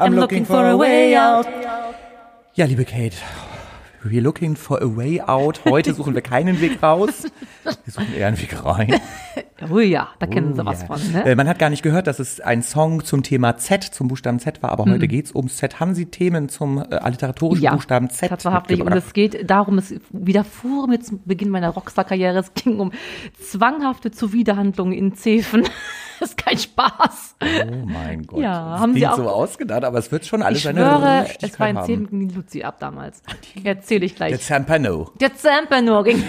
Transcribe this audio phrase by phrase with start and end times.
[0.00, 1.46] I'm looking for a way out.
[2.54, 3.16] Ja, liebe Kate,
[4.10, 5.60] we're looking for a way out.
[5.64, 7.24] Heute suchen wir keinen Weg raus.
[7.64, 8.94] Wir suchen eher einen Weg rein.
[9.70, 10.86] Oh ja, da kennen sie Oh, was ja.
[10.86, 11.12] von.
[11.12, 11.24] Ne?
[11.24, 14.38] Äh, Man hat gar nicht gehört, dass es ein Song zum Thema Z, zum Buchstaben
[14.38, 14.92] Z war, aber Mhm.
[14.92, 15.80] heute geht's ums Z.
[15.80, 18.82] Haben Sie Themen zum äh, alliteratorischen Buchstaben Z tatsächlich.
[18.82, 22.38] Und es geht darum, es widerfuhr mir zum Beginn meiner Rockstar-Karriere.
[22.38, 22.92] Es ging um
[23.40, 25.62] zwanghafte Zuwiderhandlungen in Zefen.
[26.20, 27.36] das ist kein Spaß.
[27.42, 28.40] Oh mein Gott.
[28.40, 31.26] Ja, das haben Sie auch- so ausgedacht, aber es wird schon alles Ich seine schwöre,
[31.40, 31.82] es war in.
[31.82, 33.22] Zefen die Luzi ab damals.
[33.96, 34.40] Erzähle ich Der gleich.
[34.42, 35.10] Zampano.
[35.20, 36.22] Der Zampano ging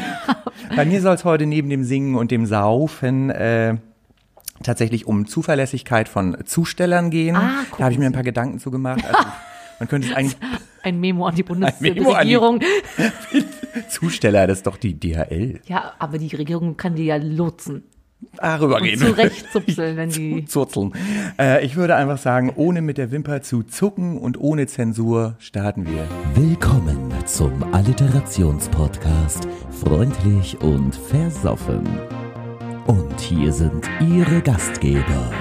[0.75, 3.77] Bei mir soll es heute neben dem Singen und dem Saufen äh,
[4.63, 7.35] tatsächlich um Zuverlässigkeit von Zustellern gehen.
[7.35, 9.03] Ah, da gucken habe ich mir ein paar Gedanken zu gemacht.
[9.05, 9.27] Also,
[9.79, 10.37] man könnte es eigentlich
[10.83, 12.59] ein Memo an die Memo an die- Bundesregierung.
[13.89, 15.59] Zusteller, das ist doch die DHL.
[15.67, 17.83] Ja, aber die Regierung kann die ja lotsen.
[18.37, 18.99] Darüber Und reden.
[19.05, 20.45] zurechtzupseln, wenn die.
[20.45, 20.93] Zurzeln.
[21.39, 25.85] Äh, ich würde einfach sagen, ohne mit der Wimper zu zucken und ohne Zensur starten
[25.85, 26.07] wir.
[26.33, 29.47] Willkommen zum Alliterationspodcast
[29.83, 31.83] Freundlich und Versoffen.
[32.87, 35.31] Und hier sind Ihre Gastgeber,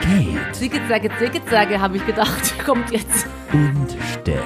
[0.00, 3.26] Kate Zicke-Zacke, Zicke-Zacke, habe ich gedacht, kommt jetzt.
[3.52, 4.42] und Steff.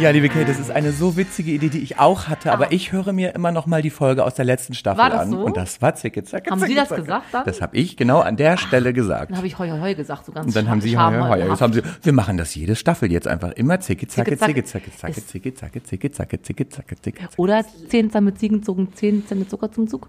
[0.00, 2.90] Ja, liebe Kate, das ist eine so witzige Idee, die ich auch hatte, aber ich
[2.92, 5.30] höre mir immer noch mal die Folge aus der letzten Staffel War das an.
[5.30, 5.38] so?
[5.44, 7.02] Und das war zicke, zacke, Haben Sie zicke, das zacke.
[7.02, 7.44] gesagt dann?
[7.44, 9.30] Das habe ich genau an der Stelle gesagt.
[9.30, 11.36] Dann habe ich heu, heu, heu gesagt, so ganz Und dann haben sie, ja, ja,
[11.36, 14.64] ja, jetzt haben sie, wir machen das jede Staffel jetzt einfach immer zicke, zacke, Zicke,
[14.64, 14.90] zacke.
[14.96, 17.28] zacke, zicke, zacke, zicke, zacke, zicke, zacke, zicke.
[17.36, 20.08] Oder zehn Zahn mit Ziegen zogen, zehn Zähne Zucker zum Zug.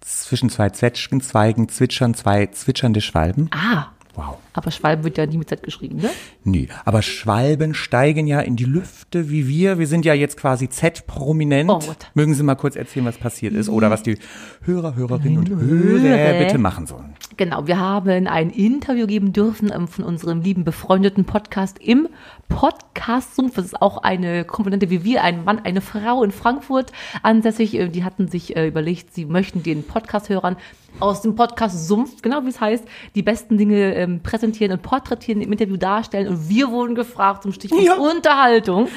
[0.00, 3.48] Zwischen zwei Zwetschgenzweigen zwitschern zwei zwitschernde Schwalben.
[3.52, 4.36] Ah, Wow.
[4.52, 6.10] Aber Schwalbe wird ja nie mit Z geschrieben, ne?
[6.44, 9.78] Nee, aber Schwalben steigen ja in die Lüfte wie wir.
[9.78, 11.70] Wir sind ja jetzt quasi Z-prominent.
[11.70, 11.80] Oh?
[12.14, 14.18] Mögen Sie mal kurz erzählen, was passiert ist oder was die
[14.64, 17.14] Hörer, Hörerinnen und Hörer bitte machen sollen?
[17.36, 22.08] Genau, wir haben ein Interview geben dürfen ähm, von unserem lieben befreundeten Podcast im
[22.48, 23.54] Podcast Sumpf.
[23.54, 26.92] Das ist auch eine Komponente wie wir, ein Mann, eine Frau in Frankfurt
[27.22, 27.74] ansässig.
[27.74, 30.56] Äh, Die hatten sich äh, überlegt, sie möchten den Podcast-Hörern
[31.00, 32.84] aus dem Podcast Sumpf, genau wie es heißt,
[33.14, 36.28] die besten Dinge ähm, präsentieren und porträtieren, im Interview darstellen.
[36.28, 37.94] Und wir wurden gefragt zum Stichwort Ja.
[37.94, 38.88] Unterhaltung.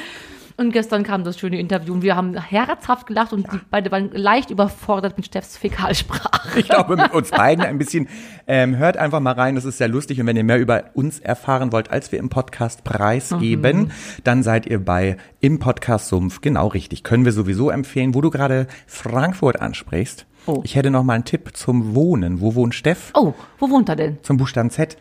[0.58, 4.10] Und gestern kam das schöne Interview und wir haben herzhaft gelacht und die beide waren
[4.12, 6.58] leicht überfordert mit Steffs Fäkalsprache.
[6.58, 8.08] Ich glaube, mit uns beiden ein bisschen.
[8.46, 10.18] Ähm, hört einfach mal rein, das ist sehr lustig.
[10.18, 13.90] Und wenn ihr mehr über uns erfahren wollt, als wir im Podcast preisgeben, Mhm.
[14.24, 17.02] dann seid ihr bei im Podcast Sumpf genau richtig.
[17.04, 20.24] Können wir sowieso empfehlen, wo du gerade Frankfurt ansprichst.
[20.46, 20.62] Oh.
[20.64, 22.40] Ich hätte noch mal einen Tipp zum Wohnen.
[22.40, 23.10] Wo wohnt Steff?
[23.12, 24.18] Oh, wo wohnt er denn?
[24.22, 24.96] Zum Buchstaben Z.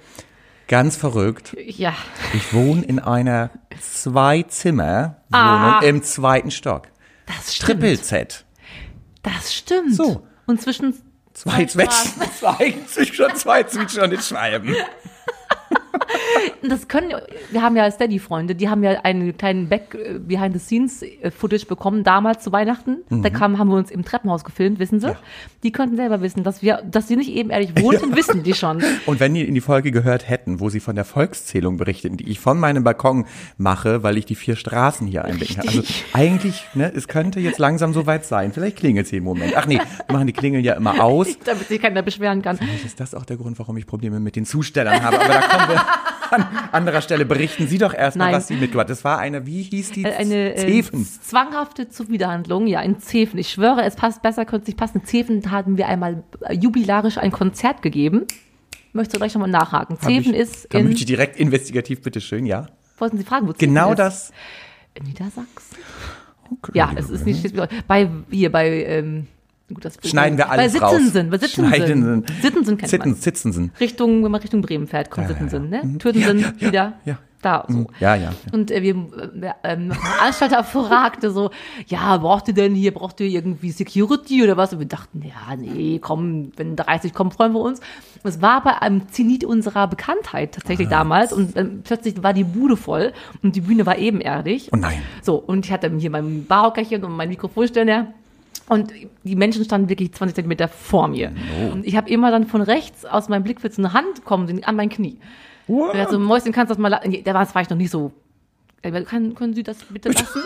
[0.67, 1.55] Ganz verrückt.
[1.59, 1.93] Ja,
[2.33, 5.79] Ich wohne in einer Zwei-Zimmer-Wohnung Ah.
[5.83, 6.87] im zweiten Stock.
[7.27, 7.81] das stimmt.
[7.81, 8.45] Triple Z.
[9.23, 9.95] Das stimmt.
[9.95, 10.25] So.
[10.45, 10.93] Und zwischen
[11.33, 11.69] Zwei Straßen.
[11.69, 14.75] Zwetschgen, zwei, zwischen zwei zwitschernde Schwalben.
[16.67, 17.13] Das können,
[17.51, 22.51] wir haben ja Steady-Freunde, die haben ja einen kleinen Back äh, Behind-the-Scenes-Footage bekommen, damals zu
[22.51, 22.97] Weihnachten.
[23.09, 25.15] Da kam, haben wir uns im Treppenhaus gefilmt, wissen Sie?
[25.63, 28.83] Die könnten selber wissen, dass wir, dass sie nicht ebenerdig wohnten, wissen die schon.
[29.05, 32.29] Und wenn die in die Folge gehört hätten, wo sie von der Volkszählung berichten, die
[32.29, 33.25] ich von meinem Balkon
[33.57, 35.67] mache, weil ich die vier Straßen hier kann.
[35.67, 38.53] Also eigentlich, ne, es könnte jetzt langsam soweit sein.
[38.53, 39.53] Vielleicht klingelt sie im Moment.
[39.55, 41.27] Ach nee, wir machen die Klingeln ja immer aus.
[41.45, 42.57] Damit sich keiner beschweren kann.
[42.57, 45.19] Vielleicht ist das auch der Grund, warum ich Probleme mit den Zustellern habe.
[45.19, 45.85] Aber da kommen wir
[46.31, 47.25] an anderer Stelle.
[47.25, 50.03] Berichten Sie doch erstmal, was Sie mitgebracht Das war eine, wie hieß die?
[50.03, 51.05] Äh, Eine äh, Zefen.
[51.05, 53.37] zwanghafte Zuwiderhandlung, ja, in Zefen.
[53.37, 54.99] Ich schwöre, es passt besser, könnte es nicht passen.
[54.99, 58.25] In Zefen haben wir einmal äh, jubilarisch ein Konzert gegeben.
[58.93, 59.97] Möchtest du gleich nochmal nachhaken?
[59.97, 62.67] Hab Zefen ich, ist Da in, möchte ich direkt investigativ, bitteschön, ja.
[62.97, 63.99] wollten Sie fragen, wo Zefen Genau ist?
[63.99, 64.31] das.
[64.93, 65.77] In Niedersachsen?
[66.73, 67.53] Ja, es ist nicht
[67.87, 69.27] bei hier bei ähm,
[69.73, 70.91] gut, das Schneiden wir alles bei raus.
[70.91, 71.65] Sittensen, bei Sittensen.
[71.73, 72.25] Schneiden.
[72.41, 73.19] Sittensen kennt Sitten, man.
[73.19, 73.71] Sitzensen.
[73.79, 75.79] Richtung, wenn man Richtung Bremen fährt, kommt Ja, ja, Sittensen, ja.
[75.81, 75.85] ne?
[75.87, 75.99] Mhm.
[75.99, 76.93] Türdensen Ja, ja, wieder.
[77.05, 77.17] ja.
[77.41, 77.85] Da, so.
[77.99, 78.31] Ja, ja.
[78.31, 78.33] ja.
[78.53, 81.51] Und äh, wir, äh, ähm, der Veranstalter fragte so,
[81.85, 84.73] ja, braucht ihr denn hier, braucht ihr irgendwie Security oder was?
[84.73, 87.81] Und wir dachten, ja, nee, komm, wenn 30 kommen, freuen wir uns.
[88.23, 92.45] Und es war bei einem Zenit unserer Bekanntheit tatsächlich damals und ähm, plötzlich war die
[92.45, 93.13] Bude voll
[93.43, 94.69] und die Bühne war ebenerdig.
[94.73, 94.97] Oh nein.
[95.21, 98.07] So, und ich hatte hier mein Barhockerchen und mein Mikrofonständer.
[98.67, 98.91] Und
[99.23, 101.31] die Menschen standen wirklich 20 Zentimeter vor mir.
[101.71, 104.75] Und ich habe immer dann von rechts aus meinem Blickwitz so eine Hand kommen an
[104.75, 105.19] mein Knie.
[105.67, 107.91] Und er hat so, Mäuschen, kannst du das mal, da war, war ich noch nicht
[107.91, 108.11] so,
[108.81, 110.41] äh, kann, können Sie das bitte lassen?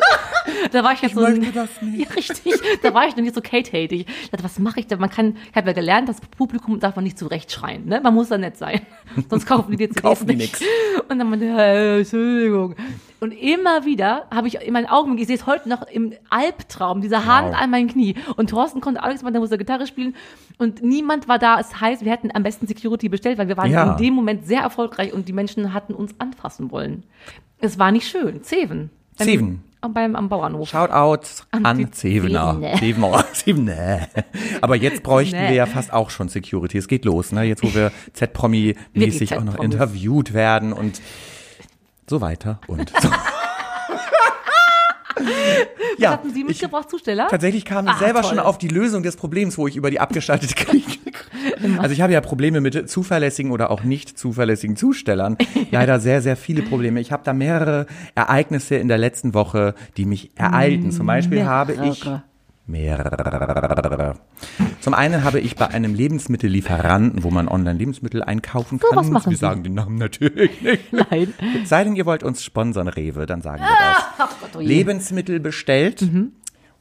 [0.72, 2.10] da war ich jetzt so, ein- möchte das nicht.
[2.10, 4.06] ja, richtig, da war ich noch nicht so Kate-hatig.
[4.24, 4.98] Ich dachte, was mache ich da?
[4.98, 8.00] Man kann, ich habe ja gelernt, das Publikum darf man nicht zurecht schreien, ne?
[8.02, 8.82] Man muss da nett sein.
[9.30, 10.60] Sonst kaufen die dir Kaufen die nicht.
[10.60, 10.72] nix.
[11.10, 12.76] Und dann meinte er, äh, Entschuldigung.
[13.22, 17.02] Und immer wieder habe ich in meinen Augen, ich sehe es heute noch im Albtraum,
[17.02, 17.62] dieser Hand Wow.
[17.62, 18.16] an mein Knie.
[18.38, 20.16] Und Thorsten konnte Alex mal, der musste Gitarre spielen.
[20.58, 21.60] Und niemand war da.
[21.60, 23.92] Es heißt, wir hätten am besten Security bestellt, weil wir waren Ja.
[23.92, 27.04] in dem Moment sehr erfolgreich und die Menschen hatten uns anfassen wollen.
[27.62, 28.44] Es war nicht schön.
[28.44, 28.90] Zeven.
[29.18, 29.64] Beim- Zeven.
[29.94, 30.68] Beim, am Bauernhof.
[30.70, 32.60] Shoutout An an Zevener.
[32.80, 33.26] Zevener.
[33.34, 34.08] Zevener.
[34.60, 35.50] Aber jetzt bräuchten Nee.
[35.50, 36.78] wir ja fast auch schon Security.
[36.78, 37.44] Es geht los, ne?
[37.44, 41.02] Jetzt, wo wir Z-Promi-mäßig auch noch interviewt werden und
[42.10, 43.10] so weiter und so.
[45.98, 47.28] ja, Hatten Sie mitgebracht, Zusteller?
[47.30, 48.30] tatsächlich kam ich Ah, selber toll.
[48.32, 50.99] schon auf die Lösung des Problems, wo ich über die abgeschaltete Klinik.
[51.80, 55.38] Also ich habe ja Probleme mit zuverlässigen oder auch nicht zuverlässigen Zustellern.
[55.72, 57.00] Leider sehr, sehr viele Probleme.
[57.00, 60.92] Ich habe da mehrere Ereignisse in der letzten Woche, die mich ereilten.
[60.92, 62.06] Zum Beispiel habe ich
[62.70, 64.16] Mehrere.
[64.80, 68.98] Zum einen habe ich bei einem Lebensmittellieferanten, wo man online Lebensmittel einkaufen So, kann.
[69.00, 69.42] was machen wir Sie?
[69.42, 70.94] sagen den Namen natürlich nicht.
[71.10, 71.34] Nein.
[71.66, 74.04] Sei denn, ihr wollt uns sponsern, Rewe, dann sagen wir das.
[74.20, 74.60] Ach Gott, oh.
[74.60, 76.02] Lebensmittel bestellt.
[76.04, 76.34] Mhm.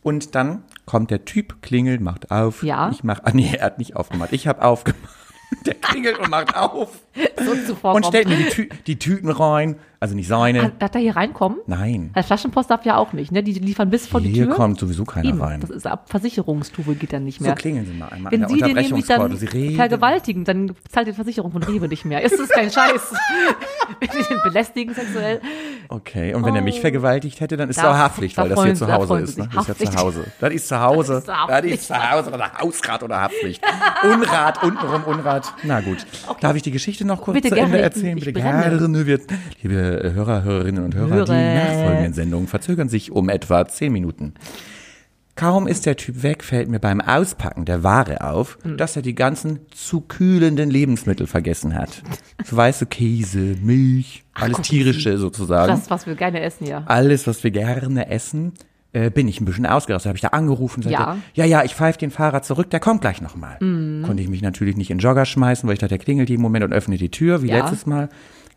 [0.03, 2.63] Und dann kommt der Typ, klingelt, macht auf.
[2.63, 2.89] Ja.
[2.91, 4.33] Ich mach, ah nee, er hat nicht aufgemacht.
[4.33, 5.15] Ich habe aufgemacht.
[5.65, 6.91] Der klingelt und macht auf
[7.67, 9.77] so und stellt mir die, Tü die Tüten rein.
[10.01, 10.71] Also nicht seine.
[10.79, 11.59] Darf er hier reinkommen?
[11.67, 12.11] Nein.
[12.15, 13.43] Weil Flaschenpost darf ja auch nicht, ne?
[13.43, 14.55] Die liefern bis vor die Hier Tür.
[14.55, 15.61] kommt sowieso keiner Eben, rein.
[15.61, 17.55] das ist ab Versicherungstube geht dann nicht So mehr.
[17.57, 21.09] klingeln Sie mal einmal Wenn an Sie der den nämlich dann Sie vergewaltigen, dann zahlt
[21.09, 22.23] die Versicherung von Rewe nicht mehr.
[22.23, 23.13] Ist das kein Scheiß?
[24.01, 25.41] Wenn Sie den belästigen sexuell.
[25.89, 27.83] Okay, und wenn er mich vergewaltigt hätte, dann ist Oh.
[27.83, 29.35] Da- es auch Haftpflicht, da weil das hier Sie- zu Hause ist.
[29.37, 29.49] Sie Ne?
[29.55, 29.99] Das ist ja zu.
[29.99, 30.25] Hause.
[30.39, 31.23] Das ist zu Hause.
[31.27, 33.63] Das ist Das zu Hause oder Hausrat oder Haftpflicht.
[34.05, 35.53] Unrat, untenrum Unrat.
[35.65, 36.07] Na gut.
[36.41, 38.15] Darf ich die Geschichte noch kurz Bitte zu Ende gerne, erzählen?
[38.17, 38.63] Bitte brenne.
[38.63, 39.88] gerne.
[39.97, 41.55] Liebe Hörer, Hörerinnen und Hörer, die Hörer.
[41.55, 44.35] nachfolgenden Sendungen verzögern sich um etwa zehn Minuten.
[45.37, 48.77] Kaum ist der Typ weg, fällt mir beim Auspacken der Ware auf, Hm.
[48.77, 52.03] dass er die ganzen zu kühlenden Lebensmittel vergessen hat.
[52.45, 56.83] So weiße Käse, Milch, alles gucken tierische sozusagen Das, was wir gerne essen, ja.
[56.87, 58.53] alles, was wir gerne essen,
[58.93, 60.09] äh, bin ich ein bisschen ausgerastet.
[60.09, 61.17] Habe ich da angerufen, sagte, Ja.
[61.35, 63.59] ja, ja, ich pfeife den Fahrer zurück, der kommt gleich nochmal.
[63.61, 64.03] Mhm.
[64.03, 66.65] Konnte ich mich natürlich nicht in Jogger schmeißen, weil ich dachte, der klingelt jeden Moment
[66.65, 67.59] und öffnet die Tür, wie Ja.
[67.59, 68.09] letztes Mal.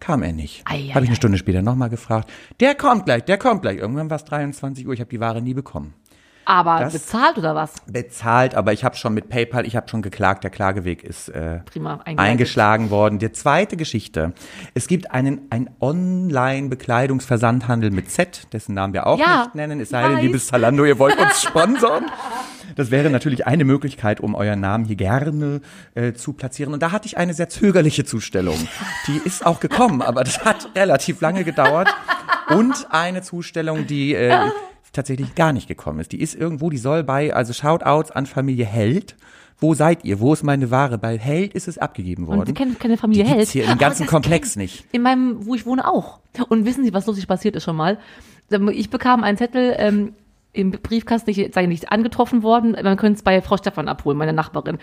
[0.01, 0.65] Kam er nicht.
[0.65, 1.15] Habe ich eine ei.
[1.15, 2.29] Stunde später nochmal gefragt.
[2.59, 3.77] Der kommt gleich, der kommt gleich.
[3.77, 5.93] Irgendwann war es 23 Uhr, ich habe die Ware nie bekommen.
[6.45, 7.73] Aber Das- bezahlt oder was?
[7.87, 11.59] Bezahlt, aber ich habe schon mit PayPal, ich habe schon geklagt, der Klageweg ist äh,
[11.65, 13.19] Prima, eingeschlagen worden.
[13.19, 14.33] Die zweite Geschichte.
[14.73, 19.79] Es gibt einen, einen Online-Bekleidungsversandhandel mit Z, dessen Namen wir auch Ja, nicht nennen.
[19.79, 22.05] Es sei denn, liebes Zalando, ihr wollt uns sponsern.
[22.75, 25.61] Das wäre natürlich eine Möglichkeit, um euren Namen hier gerne
[25.93, 26.73] äh, zu platzieren.
[26.73, 28.55] Und da hatte ich eine sehr zögerliche Zustellung.
[29.07, 31.93] Die ist auch gekommen, aber das hat relativ lange gedauert.
[32.49, 34.35] Und eine Zustellung, die äh,
[34.91, 36.11] tatsächlich gar nicht gekommen ist.
[36.11, 39.15] Die ist irgendwo, die soll bei, also Shoutouts an Familie Held.
[39.57, 40.19] Wo seid ihr?
[40.19, 40.97] Wo ist meine Ware?
[40.97, 42.39] Bei Held ist es abgegeben worden.
[42.39, 43.39] Und Sie kennen keine Familie die Held.
[43.41, 44.85] gibt's hier im ganzen Komplex nicht.
[44.91, 46.19] In meinem, wo ich wohne auch.
[46.49, 47.99] Und wissen Sie, was lustig passiert ist schon mal?
[48.71, 50.13] Ich bekam einen Zettel ähm,
[50.53, 54.33] im Briefkasten, ich sei nicht angetroffen worden, man könnte es bei Frau Stefan abholen, meine
[54.33, 54.77] Nachbarin.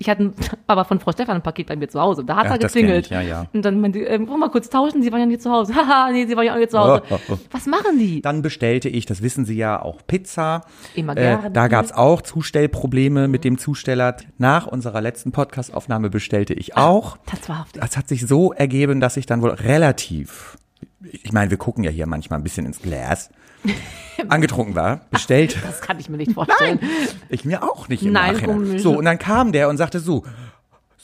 [0.00, 0.32] Ich hatte
[0.68, 2.24] aber von Frau Stefan ein Paket bei mir zu Hause.
[2.24, 3.06] Da hat Ja, er das geklingelt.
[3.06, 3.46] ich, ja, ja.
[3.52, 5.74] Und dann meinte, wollen wir mal kurz tauschen, Sie waren ja nie zu Hause.
[5.76, 7.02] Haha, nee, Sie waren ja auch nie zu Hause.
[7.10, 7.38] Oh, oh, oh.
[7.50, 8.22] Was machen die?
[8.22, 10.60] Dann bestellte ich, das wissen Sie ja, auch Pizza.
[10.94, 11.50] Immer Äh, gerne.
[11.50, 14.16] da gab's auch Zustellprobleme mit dem Zusteller.
[14.38, 17.16] Nach unserer letzten Podcastaufnahme bestellte ich auch.
[17.28, 20.58] Das war Es hat sich so ergeben, dass ich dann wohl relativ,
[21.00, 23.30] ich meine, wir gucken ja hier manchmal ein bisschen ins Glas,
[24.28, 25.56] angetrunken war, bestellt.
[25.62, 26.80] Das kann ich mir nicht vorstellen.
[27.28, 28.78] Ich mir auch nicht im Nein, Nachhinein.
[28.78, 30.24] So, und dann kam der und sagte so,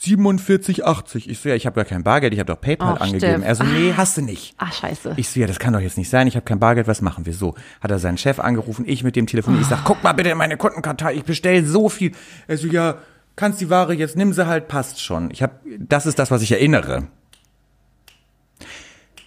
[0.01, 1.29] 47,80.
[1.29, 3.41] Ich so, ja, ich habe gar kein Bargeld, ich habe doch PayPal Ach, angegeben.
[3.41, 3.45] Steff.
[3.45, 4.53] Er so, nee, hast du nicht.
[4.57, 5.13] Ah, scheiße.
[5.15, 7.25] Ich so, ja, das kann doch jetzt nicht sein, ich habe kein Bargeld, was machen
[7.25, 7.55] wir so?
[7.81, 10.37] Hat er seinen Chef angerufen, ich mit dem Telefon, ich sag, guck mal bitte in
[10.37, 12.11] meine Kundenkartei, ich bestell so viel.
[12.47, 12.97] Er so, ja,
[13.35, 15.31] kannst die Ware jetzt, nimm sie halt, passt schon.
[15.31, 17.07] Ich habe, das ist das, was ich erinnere.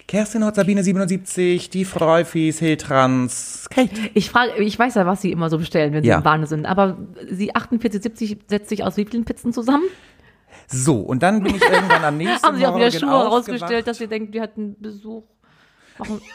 [0.08, 3.90] Kerstin Hot, Sabine 77, die Freufis, Hiltrans, Kate.
[4.14, 6.18] Ich frage, ich weiß ja, was Sie immer so bestellen, wenn Sie Ja.
[6.18, 6.64] im Wahn sind.
[6.64, 6.96] Aber
[7.30, 9.84] Sie 48, 70 setzt sich aus wie vielen Pizzen zusammen?
[10.66, 13.98] So, und dann bin ich irgendwann am nächsten Haben Sie auch wieder Schuhe rausgestellt, dass
[13.98, 15.24] Sie denken, wir hatten Besuch?
[15.98, 16.20] Warum?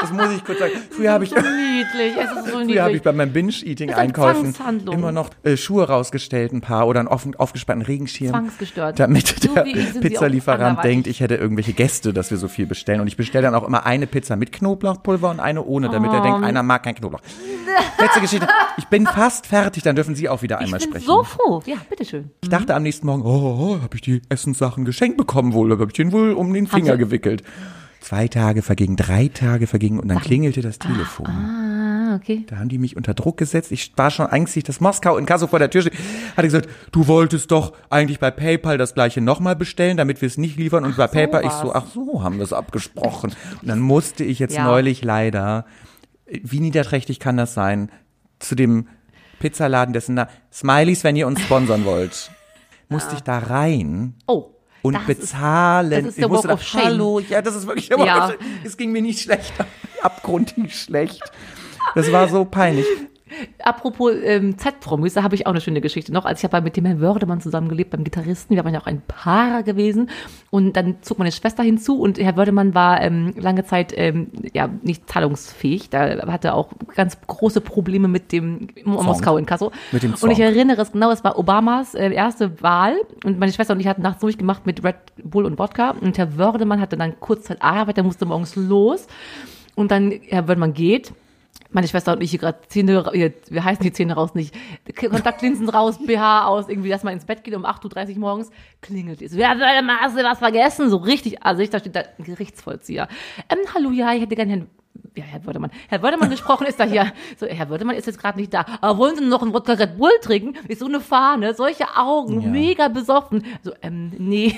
[0.00, 0.72] Das muss ich kurz sagen.
[0.90, 2.96] Früher habe ich, so niedlich, es ist so früher habe niedlich.
[2.96, 4.94] ich bei eine Zwangshandlung.
[4.94, 8.30] immer noch äh, Schuhe rausgestellt, ein paar, oder einen offen, aufgespannten Regenschirm.
[8.30, 8.98] Zwangsgestört.
[8.98, 13.00] Damit der ich Pizzalieferant denkt, ich hätte irgendwelche Gäste, dass wir so viel bestellen.
[13.00, 16.20] Und ich bestelle dann auch immer eine Pizza mit Knoblauchpulver und eine ohne, damit er
[16.20, 16.24] Oh.
[16.24, 17.20] denkt, einer mag kein Knoblauch.
[17.98, 18.46] Letzte Geschichte.
[18.76, 21.06] Ich bin fast fertig, dann dürfen Sie auch wieder ich einmal bin sprechen.
[21.06, 21.62] so froh.
[21.66, 22.30] Ja, bitteschön.
[22.42, 25.86] Ich dachte am nächsten Morgen, oh, oh habe ich die Essenssachen geschenkt bekommen wohl, habe
[25.86, 27.42] ich den wohl um den Finger Sie- gewickelt.
[28.00, 31.26] Zwei Tage vergingen, drei Tage vergingen und dann klingelte das Telefon.
[31.26, 31.66] Ah,
[32.16, 32.44] Okay.
[32.48, 33.70] Da haben die mich unter Druck gesetzt.
[33.70, 35.92] Ich war schon ängstlich, dass Moskau in Kasso vor der Tür steht.
[36.36, 40.36] Hatte gesagt, du wolltest doch eigentlich bei PayPal das gleiche nochmal bestellen, damit wir es
[40.36, 40.84] nicht liefern.
[40.84, 41.76] Und bei so PayPal, ich so, war's.
[41.76, 43.32] ach so, haben wir es abgesprochen.
[43.62, 44.64] Und dann musste ich jetzt Ja.
[44.64, 45.66] neulich leider,
[46.26, 47.90] wie niederträchtig kann das sein,
[48.40, 48.88] zu dem
[49.38, 50.20] Pizzaladen, dessen
[50.52, 52.32] Smileys, wenn ihr uns sponsern wollt,
[52.88, 54.50] musste ich da rein Oh.
[54.82, 55.90] Und das ist- bezahlen.
[55.90, 56.78] das ist ich der musste Walk da.
[56.84, 58.32] Hallo, ja, das ist wirklich der Walk Ja.
[58.64, 59.52] Es ging mir nicht schlecht,
[60.02, 61.20] abgrundtief schlecht.
[61.94, 62.86] Das war so peinlich.
[63.62, 66.24] Apropos ähm, Z-Promis, da habe ich auch eine schöne Geschichte noch.
[66.24, 69.02] Als ich habe mit dem Herrn Wördemann zusammengelebt, beim Gitarristen, wir waren ja auch ein
[69.06, 70.10] Paar gewesen
[70.50, 74.68] und dann zog meine Schwester hinzu und Herr Wördemann war ähm, lange Zeit ähm, ja
[74.82, 75.90] nicht zahlungsfähig.
[75.90, 79.46] Da hatte er auch ganz große Probleme mit dem Moskau in.
[79.92, 80.46] Mit dem Und ich Song.
[80.46, 84.02] erinnere es genau, es war Obamas äh, erste Wahl und meine Schwester und ich hatten
[84.02, 87.96] nachts durchgemacht mit Red Bull und Wodka und Herr Wördemann hatte dann kurz Zeit Arbeit,
[87.96, 89.06] der musste morgens los
[89.74, 91.12] und dann, Herr Wördemann geht
[91.72, 94.54] meine Schwester und ich hier gerade Zähne, wir heißen die Zähne raus nicht,
[94.96, 98.50] Kontaktlinsen raus, BH aus, irgendwie, dass man ins Bett geht um 8.30 Uhr morgens,
[98.80, 99.36] klingelt es.
[99.36, 100.90] Wer hast du was vergessen?
[100.90, 103.08] So richtig, also ich, da steht da ein Gerichtsvollzieher.
[103.48, 104.66] Ähm, hallo, ja, ich hätte gerne Herrn,
[105.20, 107.12] ja, Herr Wördemann, Herr Wördemann gesprochen ist da hier.
[107.38, 108.64] So, Herr Wördemann ist jetzt gerade nicht da.
[108.80, 110.54] Aber wollen Sie noch einen Wodka Red Bull trinken?
[110.68, 112.48] Ist so eine Fahne, solche Augen, Ja.
[112.48, 113.44] mega besoffen.
[113.62, 114.54] So, ähm, nee,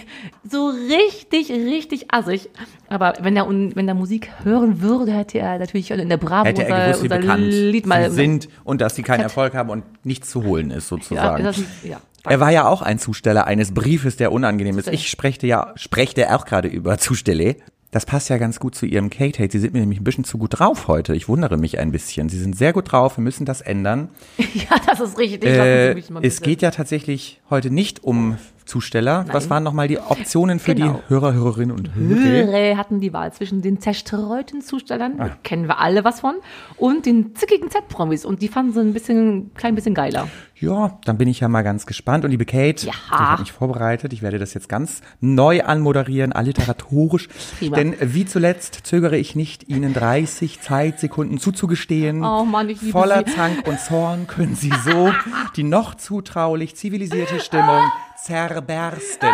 [0.49, 2.51] so richtig, richtig assig.
[2.89, 6.65] Aber wenn er, wenn er Musik hören würde, hätte er natürlich in der Bravo Hätte
[6.65, 8.09] er gewusst, wie unser bekannt Lied mal.
[8.11, 9.23] sie sind und dass sie keinen.
[9.23, 11.45] Erfolg haben und nichts zu holen ist, ja, sozusagen.
[11.47, 12.01] ist das, ja.
[12.25, 14.89] er war ja auch ein Zusteller eines Briefes, der unangenehm ist.
[14.89, 17.57] Ich sprechte ja, sprechte auch gerade über Zustelle.
[17.93, 19.53] Das passt ja ganz gut zu ihrem Kate-Hate.
[19.53, 21.15] Sie sind mir nämlich ein bisschen zu gut drauf heute.
[21.15, 22.31] Ich wundere mich ein bisschen.
[22.31, 23.19] Sie sind sehr gut drauf.
[23.19, 24.09] Wir müssen das ändern.
[24.39, 25.45] ja, das ist richtig.
[25.45, 29.25] Äh, es geht ja tatsächlich heute nicht um Zusteller.
[29.33, 31.01] Was waren nochmal die Optionen für Genau.
[31.09, 32.21] die Hörer, Hörerinnen und Hörer?
[32.21, 35.31] Hörer hatten die Wahl zwischen den zerstreuten Zustellern, Ah.
[35.43, 36.35] kennen wir alle was von,
[36.77, 38.25] und den zickigen Z-Promis.
[38.25, 40.29] Und die fanden sie ein bisschen, klein bisschen geiler.
[40.57, 42.25] Ja, dann bin ich ja mal ganz gespannt.
[42.25, 42.93] Und liebe Kate, Ja.
[42.93, 44.13] ich habe mich vorbereitet.
[44.13, 47.29] Ich werde das jetzt ganz neu anmoderieren, alliteratorisch.
[47.59, 47.77] Prima.
[47.77, 52.25] Denn wie zuletzt zögere ich nicht, Ihnen 30 Zeitsekunden zuzugestehen.
[52.25, 53.35] Oh Mann, ich liebe Voller Sie.
[53.35, 55.11] Zank und Zorn können Sie so
[55.57, 57.81] die noch zutraulich zivilisierte Stimmung
[58.23, 59.31] zerbersten.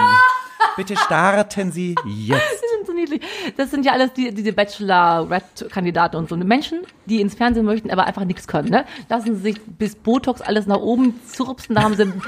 [0.76, 2.62] Bitte starten Sie jetzt.
[2.62, 3.20] Die sind so niedlich.
[3.56, 6.36] Das sind ja alles die, diese Bachelor-Red-Kandidaten und so.
[6.36, 8.68] Menschen, die ins Fernsehen möchten, aber einfach nichts können.
[8.68, 8.84] Ne?
[9.08, 11.74] Lassen sie sich bis Botox alles nach oben zurupsen.
[11.74, 12.22] Da haben sie ein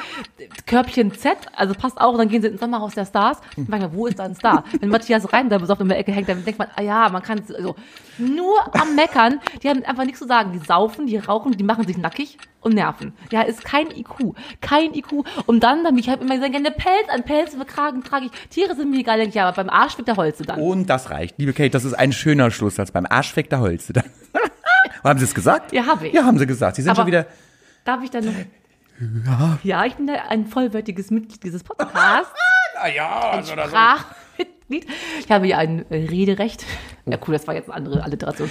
[0.66, 2.16] Körbchen Z, also passt auch.
[2.16, 3.38] Dann gehen sie ins Sommerhaus der Stars.
[3.56, 4.64] Und manchmal, wo ist da ein Star?
[4.80, 7.22] Wenn Matthias Reim da besoffen in der Ecke hängt, dann denkt man, ah ja, man
[7.22, 7.76] kann also
[8.18, 9.40] nur am Meckern.
[9.62, 10.52] Die haben einfach nichts zu sagen.
[10.52, 13.12] Die saufen, die rauchen, die machen sich nackig und nerven.
[13.30, 14.34] Ja, ist kein IQ.
[14.60, 15.24] Kein IQ.
[15.46, 18.32] Und dann, dann ich habe immer gesagt, gerne Pelz an Pelz Kragen trage ich.
[18.50, 20.60] Tiere sind mir egal, denke ich, ja, aber beim Arsch wird der Holze dann.
[20.60, 21.38] Und das reicht.
[21.38, 22.90] Liebe Kate, das ist ein schöner Schlusssatz.
[22.90, 23.92] Beim Arschfeck der Holze.
[25.04, 25.72] haben Sie es gesagt?
[25.72, 26.14] Ja, habe ich.
[26.14, 26.76] Ja, haben Sie gesagt.
[26.76, 27.26] Sie sind Aber- schon wieder...
[27.84, 28.32] Darf ich dann noch?
[29.26, 29.58] Ja.
[29.62, 32.32] Ja, ich bin ja ein vollwertiges Mitglied dieses Podcasts.
[32.82, 34.86] Ah ja, also das Sprachmitglied.
[35.18, 36.64] Ich habe ja ein Rederecht.
[37.04, 38.48] Ja, cool, das war jetzt eine andere Alliteration.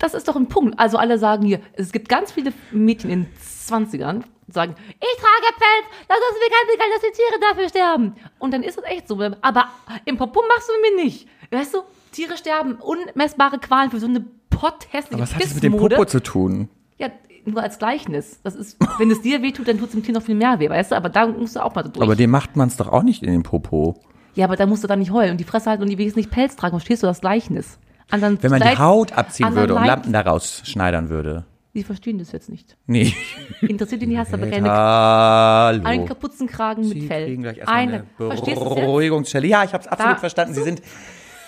[0.00, 0.78] Das ist doch ein Punkt.
[0.78, 3.26] Also alle sagen hier, es gibt ganz viele Mädchen in
[3.68, 7.68] 20ern, die sagen, ich trage Pelz, das ist mir ganz egal, dass die Tiere dafür
[7.68, 8.14] sterben.
[8.38, 9.20] Und dann ist es echt so.
[9.42, 9.66] Aber
[10.06, 11.28] im Popo machst du mir nicht.
[11.52, 15.62] Weißt du, Tiere sterben, unmessbare Qualen für so eine potthässliche Aber was hat das mit
[15.62, 15.76] dem.
[15.76, 16.68] Popo zu tun?
[16.98, 17.08] Ja,
[17.44, 18.40] nur als Gleichnis.
[18.42, 20.70] Das ist, wenn es dir wehtut, dann tut es dem Tier noch viel mehr weh,
[20.70, 20.96] weißt du?
[20.96, 22.02] Aber da musst du auch mal so durch.
[22.02, 24.00] Aber dem macht man es doch auch nicht in den Popo.
[24.34, 26.24] ja, aber da musst du dann nicht heulen und die Fresse halten und die wenigstens
[26.24, 26.72] nicht Pelz tragen.
[26.72, 27.78] Verstehst du das Gleichnis?
[28.10, 31.44] Anderen Wenn man die Haut abziehen würde und Lampen daraus schneidern würde.
[31.74, 32.76] Die verstehen das jetzt nicht.
[32.86, 33.14] Nee.
[33.60, 35.84] Interessiert die nicht, hast aber keine, Hallo.
[35.84, 37.26] einen Kapuzenkragen mit Sie Fell.
[37.26, 37.92] kriegen gleich erstmal eine.
[38.18, 38.34] eine?
[38.56, 39.46] Beruhigungsstelle.
[39.46, 40.54] Ja, ich habe es absolut Da- verstanden.
[40.54, 40.82] Sie sind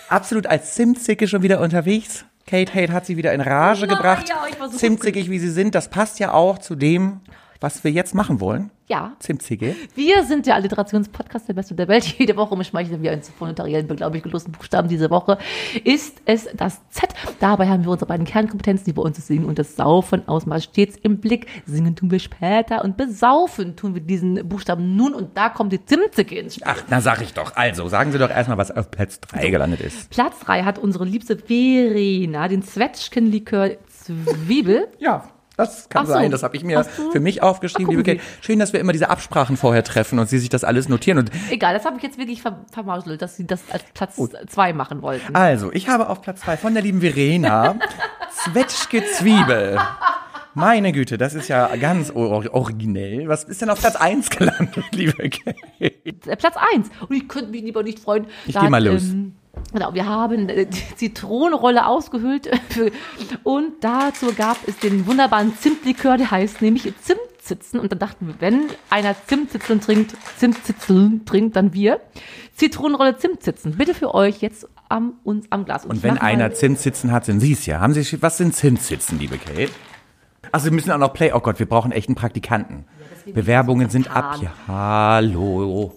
[0.09, 2.25] absolut als Zimtzicke schon wieder unterwegs.
[2.47, 4.29] Kate Hate hat sie wieder in Rage Na gebracht.
[4.29, 4.69] ja.
[4.71, 5.75] Zimtzickig, wie sie sind.
[5.75, 7.21] Das passt ja auch zu dem,
[7.63, 8.71] was wir jetzt machen wollen.
[8.89, 9.13] Ja.
[9.21, 9.75] Zimtzige.
[9.95, 12.05] Wir sind der Alliterationspodcast der Beste der Welt.
[12.19, 14.89] Jede Woche umschmeicheln wir uns von notariellen, beglaubig gelosten Buchstaben.
[14.89, 15.39] Diese Woche
[15.85, 17.09] ist es das Z.
[17.41, 20.63] Dabei haben wir unsere beiden Kernkompetenzen, die bei uns das Singen und das Saufen ausmachen,
[20.63, 21.47] stets im Blick.
[21.65, 25.15] Singen tun wir später und besaufen tun wir diesen Buchstaben nun.
[25.15, 26.67] Und da kommt die Zimtzige ins Spiel.
[26.67, 27.57] Ach, na sag ich doch.
[27.57, 30.11] Also, sagen Sie doch erstmal, was auf Platz 3 gelandet ist.
[30.11, 34.89] Platz 3 hat unsere liebste Verena, den Zwetschgenlikör Zwiebel.
[34.99, 35.25] Ja,
[35.67, 36.13] das kann so.
[36.13, 36.31] sein.
[36.31, 38.43] Das habe ich mir für mich aufgeschrieben, Ach, liebe gucken Kate.
[38.43, 41.19] Schön, dass wir immer diese Absprachen vorher treffen und Sie sich das alles notieren.
[41.19, 44.73] Und Egal, das habe ich jetzt wirklich ver vermauselt, dass sie das als Platz 2
[44.73, 45.35] machen wollten.
[45.35, 47.77] also, ich habe auf Platz 2 von der lieben Verena
[48.45, 49.79] Zwetschge Zwiebel.
[50.55, 53.27] Meine Güte, das ist ja ganz or originell.
[53.27, 55.57] Was ist denn auf Platz 1 gelandet, liebe Kate?
[55.81, 56.91] Äh, Platz 1.
[57.09, 58.27] Und ich könnte mich lieber nicht freuen.
[58.47, 59.03] Ich Da geh hat, mal los.
[59.03, 59.35] Ähm,
[59.73, 62.91] Genau, wir haben äh, die Zitronenrolle ausgehöhlt für,
[63.43, 67.79] und dazu gab es den wunderbaren Zimtlikör, der heißt nämlich Zimtzitzen.
[67.79, 72.01] Und dann dachten wir, wenn einer Zimtzitzen trinkt, Zimtzitzen trinkt, dann wir.
[72.55, 73.77] Zitronenrolle Zimtzitzen.
[73.77, 75.85] Bitte für euch jetzt am, uns am Glas.
[75.85, 77.81] Und ich wenn einer Zimtsitzen hat, sind Sie es ja.
[77.81, 79.71] Haben Sie, was sind Zimtsitzen, liebe Kate?
[80.51, 81.33] Ach, Sie müssen auch noch Play.
[81.33, 82.85] Oh Gott, wir brauchen echt einen Praktikanten.
[83.27, 84.39] Bewerbungen sind ab.
[84.43, 85.95] Ja, hallo.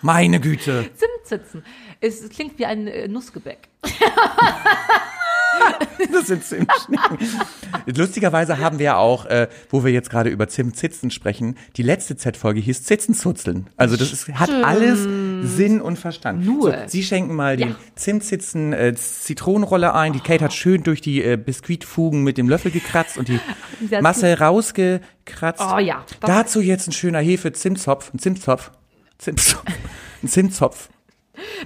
[0.00, 0.90] Meine Güte.
[1.24, 1.64] Zimtzitzen.
[2.00, 3.68] Es, klingt wie ein äh, Nussgebäck.
[6.12, 7.18] Das sind Zimtschnecken.
[7.86, 12.16] Lustigerweise haben wir ja auch, äh, wo wir jetzt gerade über Zimtzitzen sprechen, die letzte
[12.16, 13.68] Z-Folge hieß Zitzenzuzeln.
[13.76, 16.44] Also das ist, hat alles Sinn und Verstand.
[16.44, 16.72] Nur.
[16.72, 17.66] So, Sie schenken mal Ja.
[17.68, 20.12] die Zimtzitzen äh, Zitronenrolle ein.
[20.12, 23.38] Die Kate hat schön durch die äh, Biskuitfugen mit dem Löffel gekratzt und die
[24.00, 25.62] Masse rausgekratzt.
[25.74, 28.12] Oh ja, Dazu jetzt ein schöner Hefe-Zimtzopf.
[28.12, 28.70] Ein Zimtzopf.
[29.18, 29.62] Zimtzopf.
[30.22, 30.88] Ein Zimtzopf.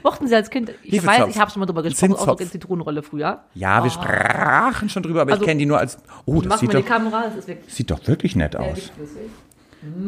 [0.03, 2.39] Mochten Sie als Kind, ich weiß, ich habe schon mal drüber gesprochen, auch Zimtzopf.
[2.39, 3.43] so in Zitronenrolle früher.
[3.55, 5.99] Ja, wir sprachen schon drüber, aber Also, ich kenne die nur als.
[6.25, 8.93] Oh, das sieht doch, die Kamera, das ist wirklich sieht doch wirklich nett aus.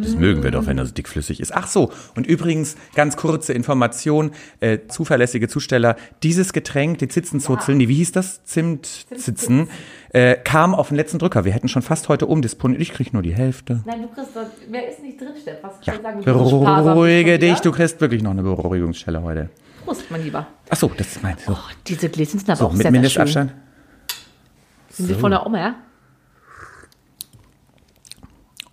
[0.03, 1.55] Das mögen wir doch, wenn das dickflüssig ist.
[1.55, 7.89] Ach so, und übrigens, ganz kurze Information, äh, zuverlässige Zusteller, dieses Getränk, die Zitzenzuzeln, die,
[7.89, 8.43] wie hieß das?
[8.45, 9.69] Zimtzitzen,
[10.12, 11.45] äh, kam auf den letzten Drücker.
[11.45, 12.81] Wir hätten schon fast heute umdisponiert.
[12.83, 13.81] Ich krieg nur die Hälfte.
[13.87, 15.59] Nein, du kriegst das, mehr ist nicht drin, Steff.
[15.62, 16.25] Was Ja, sagen?
[16.25, 19.50] Beruhige dich, du kriegst wirklich noch eine Beruhigungsstelle heute.
[19.85, 20.47] Prost, mein Lieber.
[20.69, 21.37] Ach so, das ist mein.
[21.47, 23.00] So, Oh, diese Gläschen sind aber so auch mit sehr, sehr schön.
[23.25, 23.53] Mindestabstand.
[24.91, 25.75] Sind wir von der Oma, ja?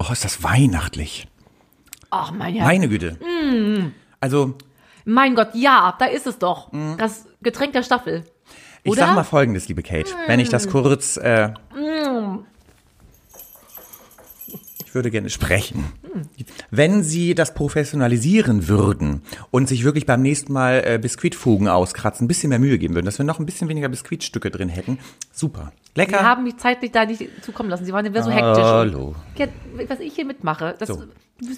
[0.07, 1.27] Oh, ist das weihnachtlich.
[2.09, 2.63] Ach, mein ja.
[2.63, 3.17] Meine Güte.
[4.19, 4.55] Also,
[5.05, 6.71] Mein Gott, ja, da ist es doch.
[6.97, 8.23] Das Getränk der Staffel.
[8.83, 9.07] Ich Oder?
[9.07, 11.17] sag mal folgendes, liebe Kate, wenn ich das kurz.
[11.17, 11.53] Äh,
[14.87, 15.83] ich würde gerne sprechen.
[16.71, 22.27] Wenn Sie das professionalisieren würden und sich wirklich beim nächsten Mal äh, Biskuitfugen auskratzen, ein
[22.29, 24.97] bisschen mehr Mühe geben würden, dass wir noch ein bisschen weniger Biskuitstücke drin hätten,
[25.33, 25.73] super.
[25.93, 26.23] Sie Lecker.
[26.23, 27.83] haben mich zeitlich da nicht zukommen lassen.
[27.83, 28.63] Sie waren ja so hektisch.
[28.63, 29.15] Hallo.
[29.37, 29.47] Ja,
[29.89, 31.03] was ich hier mitmache, das So.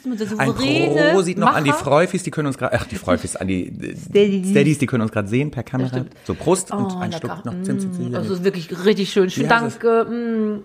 [0.09, 1.83] mit der Ein souveräne Prosit noch an die Macher.
[1.83, 4.49] Freufis, die können uns gerade, ach die Freufis, an die äh, Steadies.
[4.49, 6.05] Steadies, die können uns gerade sehen per Kamera.
[6.25, 7.37] so Prost und Oh, ein lecker.
[7.37, 8.15] Stück noch.
[8.17, 9.29] Also es ist wirklich richtig schön.
[9.29, 10.63] Schön, Ja, danke.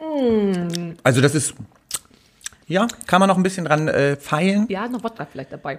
[0.00, 0.92] Mm.
[1.02, 1.54] Also das ist,
[2.66, 4.66] ja, kann man noch ein bisschen dran äh, feilen.
[4.68, 5.78] Ja, noch Wodka vielleicht dabei.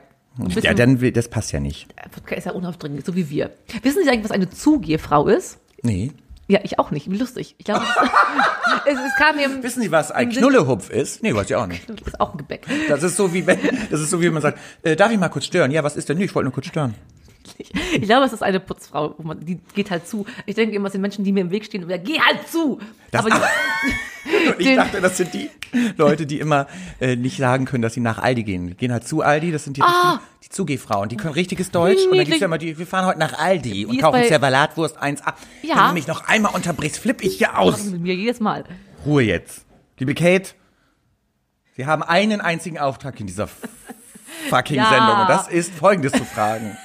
[0.62, 1.88] Ja, dann, will- das passt ja nicht.
[2.16, 3.52] Wodka ist ja unaufdringlich, so wie wir.
[3.84, 5.60] Wissen Sie eigentlich, was eine Zugehfrau ist?
[5.82, 6.12] Nee.
[6.48, 7.10] Ja, ich auch nicht.
[7.12, 7.56] Wie lustig.
[7.60, 7.86] Ich glaube,
[8.88, 11.22] es, es kam mir Wissen Sie, was ein Knullehupf ist?
[11.22, 11.88] Nee, weiß ich auch nicht.
[11.90, 12.66] Das ist auch ein Gebäck.
[12.88, 13.60] Das ist so wie wenn,
[13.92, 15.70] das ist so wie wenn man sagt, äh, darf ich mal kurz stören?
[15.72, 16.18] Ja, was ist denn?
[16.18, 16.96] Nee, ich wollte nur kurz stören.
[17.58, 20.26] Ich glaube, es ist eine Putzfrau, man, die geht halt zu.
[20.46, 22.48] Ich denke immer, es sind Menschen, die mir im Weg stehen und sagen, geh halt
[22.48, 22.80] zu.
[23.12, 23.36] Das- Aber die,
[24.50, 25.50] Und ich dachte, das sind die
[25.98, 26.68] Leute, die immer
[27.00, 28.68] äh, nicht sagen können, dass sie nach Aldi gehen.
[28.68, 30.20] Die gehen halt zu Aldi, das sind die, Ah.
[30.42, 31.10] die, die Zugehfrauen.
[31.10, 32.04] Die können richtiges Deutsch.
[32.04, 32.42] Und dann gibt's Niedlich.
[32.42, 35.34] ja immer die, wir fahren heute nach Aldi und kaufen Zervalatwurst 1a.
[35.64, 35.76] Ja.
[35.78, 37.84] Wenn du mich noch einmal unterbrichst, flipp ich hier aus.
[37.86, 38.66] mit mir jedes Mal.
[39.06, 39.66] Ruhe jetzt.
[39.98, 40.52] Liebe Kate,
[41.76, 43.48] Sie haben einen einzigen Auftrag in dieser
[44.50, 44.90] fucking Ja.
[44.90, 45.22] Sendung.
[45.22, 46.78] Und das ist, folgendes zu fragen.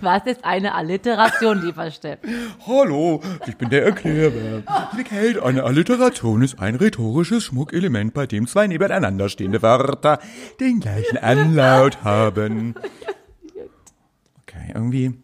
[0.00, 2.18] Was ist eine Alliteration, lieber Steff?
[2.66, 4.62] Hallo, ich bin der Erklärer.
[5.08, 10.18] Kate, eine Alliteration ist ein rhetorisches Schmuckelement, bei dem zwei nebeneinander stehende Wörter
[10.60, 12.74] den gleichen Anlaut haben.
[14.42, 15.14] Okay, irgendwie.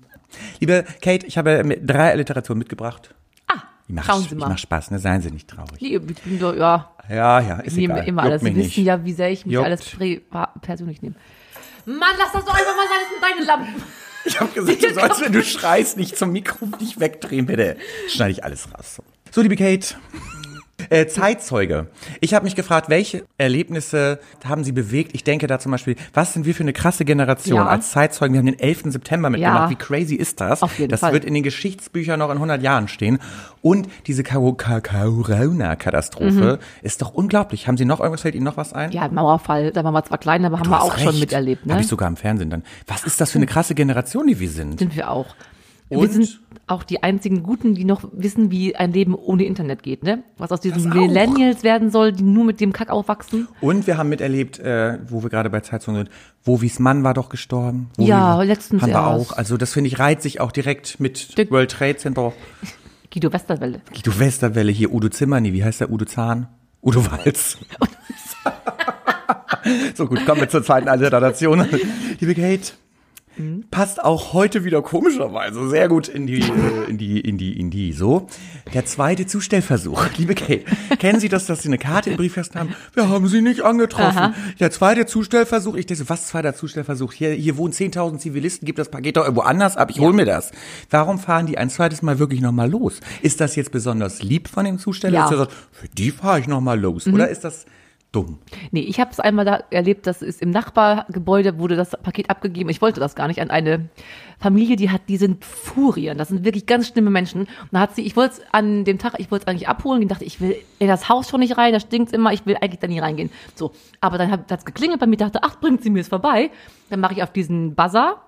[0.61, 3.15] Liebe Kate, ich habe drei Alliterationen mitgebracht.
[3.49, 3.55] Ah,
[3.89, 4.49] Ich mach, schauen Sie ich mal.
[4.51, 4.99] mach Spaß, ne?
[4.99, 5.81] Seien Sie nicht traurig.
[5.81, 8.09] Ich bin doch, ja, Ja, ja, ist ich nehme egal.
[8.09, 8.43] immer Juckt alles.
[8.43, 8.77] Sie wissen nicht.
[8.79, 9.65] ja, wie sehr ich mich Juckt.
[9.67, 9.97] alles
[10.61, 11.15] persönlich nehme.
[11.87, 13.83] Mann, lass das doch einfach mal sein, das sind deine Lampen.
[14.29, 17.77] Ich habe gesagt, du sollst, wenn du schreist, nicht zum Mikro nicht wegdrehen, bitte.
[18.09, 19.01] Schneide ich alles raus.
[19.31, 19.95] So, liebe Kate.
[20.91, 21.89] Äh, Zeitzeuge.
[22.21, 25.11] Ich habe mich gefragt, welche Erlebnisse haben Sie bewegt?
[25.15, 27.67] Ich denke da zum Beispiel, was sind wir für eine krasse Generation Ja.
[27.67, 28.35] als Zeitzeugen?
[28.35, 28.93] Wir haben den 11.
[28.93, 29.65] September mitgemacht.
[29.65, 29.71] Ja.
[29.71, 30.63] Wie crazy ist das?
[30.63, 31.13] Auf jeden das Fall.
[31.13, 33.19] wird in den Geschichtsbüchern noch in 100 Jahren stehen.
[33.61, 37.67] Und diese Corona-Katastrophe ist doch unglaublich.
[37.67, 38.23] Haben Sie noch irgendwas?
[38.23, 38.93] Fällt Ihnen noch was ein?
[38.93, 41.73] Ja, Mauerfall, da waren wir zwar klein, aber haben wir auch schon miterlebt, ne?
[41.75, 42.63] Habe ich sogar im Fernsehen dann.
[42.87, 44.79] Was ist das für eine krasse Generation, die wir sind?
[44.79, 45.35] Sind wir auch.
[45.89, 46.13] Wir Und?
[46.13, 50.23] sind auch die einzigen Guten, die noch wissen, wie ein Leben ohne Internet geht, ne?
[50.37, 50.89] Was aus diesen.
[50.91, 53.49] Millennials werden soll, die nur mit dem Kack aufwachsen.
[53.61, 56.11] Und wir haben miterlebt, äh, wo wir gerade bei Zeitzeugen sind,
[56.45, 57.91] wo Wies Mann war doch gestorben.
[57.97, 59.33] Wo Ja, letztens Haben wir erst.
[59.33, 59.37] auch.
[59.37, 62.33] Also das finde ich reiht sich auch direkt mit Der- World Trade Center.
[63.13, 63.81] Guido Westerwelle.
[63.95, 66.49] Guido Westerwelle hier, Udo Zimmerni, wie heißt der Udo Zahn?
[66.83, 67.59] Udo Walz.
[69.95, 71.67] so gut, kommen wir zur zweiten Alliteration.
[72.21, 72.73] Liebe Kate,
[73.71, 77.71] passt auch heute wieder komischerweise sehr gut in die, äh, in die, in die, in
[77.71, 78.27] die, so.
[78.75, 80.07] Der zweite Zustellversuch.
[80.17, 80.65] Liebe Kate,
[80.99, 82.75] kennen Sie das, dass Sie eine Karte im Briefkasten haben?
[82.95, 84.19] Wir haben Sie nicht angetroffen.
[84.19, 84.35] Aha.
[84.61, 85.75] Der zweite Zustellversuch.
[85.77, 87.13] Ich denke, was zweiter Zustellversuch?
[87.13, 89.91] Hier, hier wohnen 10.000 Zivilisten, gibt das Paket doch irgendwo anders ab.
[89.91, 90.51] Ich hol mir das.
[90.91, 93.01] Warum fahren die ein zweites Mal wirklich nochmal los?
[93.23, 95.19] Ist das jetzt besonders lieb von dem Zusteller?
[95.19, 95.29] Ja.
[95.29, 97.07] sagt, für die fahre ich nochmal los.
[97.07, 97.67] Oder ist das
[98.13, 98.39] dumm?
[98.71, 102.71] Nee, ich habe es einmal da erlebt, das ist im Nachbargebäude, wurde das Paket abgegeben.
[102.71, 103.89] Ich wollte das gar nicht an eine
[104.39, 106.17] Familie, die hat, die sind Furien.
[106.17, 107.43] Das sind wirklich ganz schlimme Menschen.
[107.43, 110.03] Und da hat sie, ich wollte es an dem Tag, ich wollte es eigentlich abholen.
[110.03, 112.57] Ich dachte, ich will in das Haus schon nicht rein, da stinkt immer, ich will
[112.57, 113.31] eigentlich da nie reingehen.
[113.55, 116.51] So, aber dann hat es geklingelt bei mir, dachte, ach, bringt sie mir es vorbei.
[116.91, 118.23] Dann mache ich auf diesen Buzzer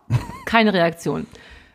[0.46, 1.26] keine Reaktion.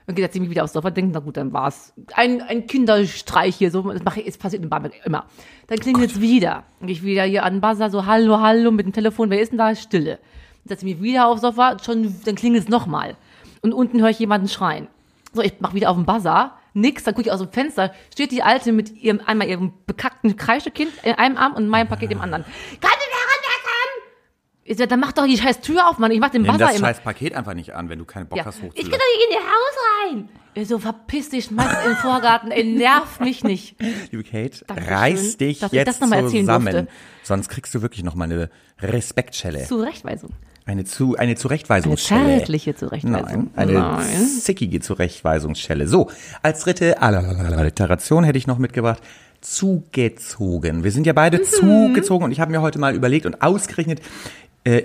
[0.06, 1.94] Dann geht sie mich wieder aufs Sofa, denkt, na gut, dann war's.
[2.14, 5.26] Ein, ein Kinderstreich hier, so, das mache ich, es passiert in Bamberg immer.
[5.68, 6.64] Dann klingelt es wieder.
[6.80, 9.52] Und ich wieder hier an den Buzzer, so, hallo, hallo, mit dem Telefon, wer ist
[9.52, 9.74] denn da?
[9.74, 10.20] Stille.
[10.64, 13.18] Dann setze ich mich wieder aufs Sofa, schon, dann klingelt es nochmal.
[13.62, 14.88] Und unten höre ich jemanden schreien.
[15.34, 18.32] So, ich mache wieder auf den Buzzer, nix, dann gucke ich aus dem Fenster, steht
[18.32, 22.22] die Alte mit ihrem, einmal ihrem bekackten Kreischekind in einem Arm und mein Paket im
[22.22, 22.44] anderen.
[22.44, 24.06] Kann sie da runterkommen?
[24.52, 26.68] Ich sag, dann mach doch die scheiß Tür auf, Mann, ich mach den Nimm Buzzer
[26.68, 26.88] das immer.
[26.88, 28.46] scheiß Paket einfach nicht an, wenn du keinen Bock Ja.
[28.46, 29.00] hast Ich kann hochzuladen.
[29.00, 30.30] doch nicht in ihr Haus rein.
[30.58, 33.76] Ich so, verpiss dich, schmeiß den Vorgarten, ey, nerv mich nicht.
[34.12, 36.72] Liebe Kate, Dankeschön, reiß dich dass ich jetzt zusammen.
[36.74, 36.88] durfte.
[37.24, 38.50] Sonst kriegst du wirklich noch mal eine
[38.82, 39.66] Respektschelle.
[39.66, 40.32] Zurechtweisung.
[40.68, 42.38] Eine, zu, eine Eine Zurechtweisungsschelle.
[42.38, 43.22] zärtliche Zurechtweisung.
[43.22, 44.28] Nein, eine Nein.
[44.42, 45.88] zickige Zurechtweisungsschelle.
[45.88, 46.10] So,
[46.42, 49.04] als dritte Alliteration hätte ich noch mitgebracht.
[49.42, 50.84] Zugezogen.
[50.84, 51.44] Wir sind ja beide Mhm.
[51.44, 54.02] zugezogen und ich habe mir heute mal überlegt und ausgerechnet,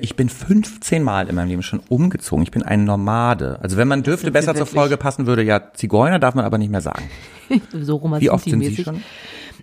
[0.01, 2.43] ich bin 15 Mal in meinem Leben schon umgezogen.
[2.43, 3.59] Ich bin ein Nomade.
[3.63, 4.67] Also wenn man dürfte, besser zur.
[4.67, 7.05] Folge passen würde, ja, Zigeuner darf man aber nicht mehr sagen.
[7.73, 9.03] So Wie oft sind Sie schon?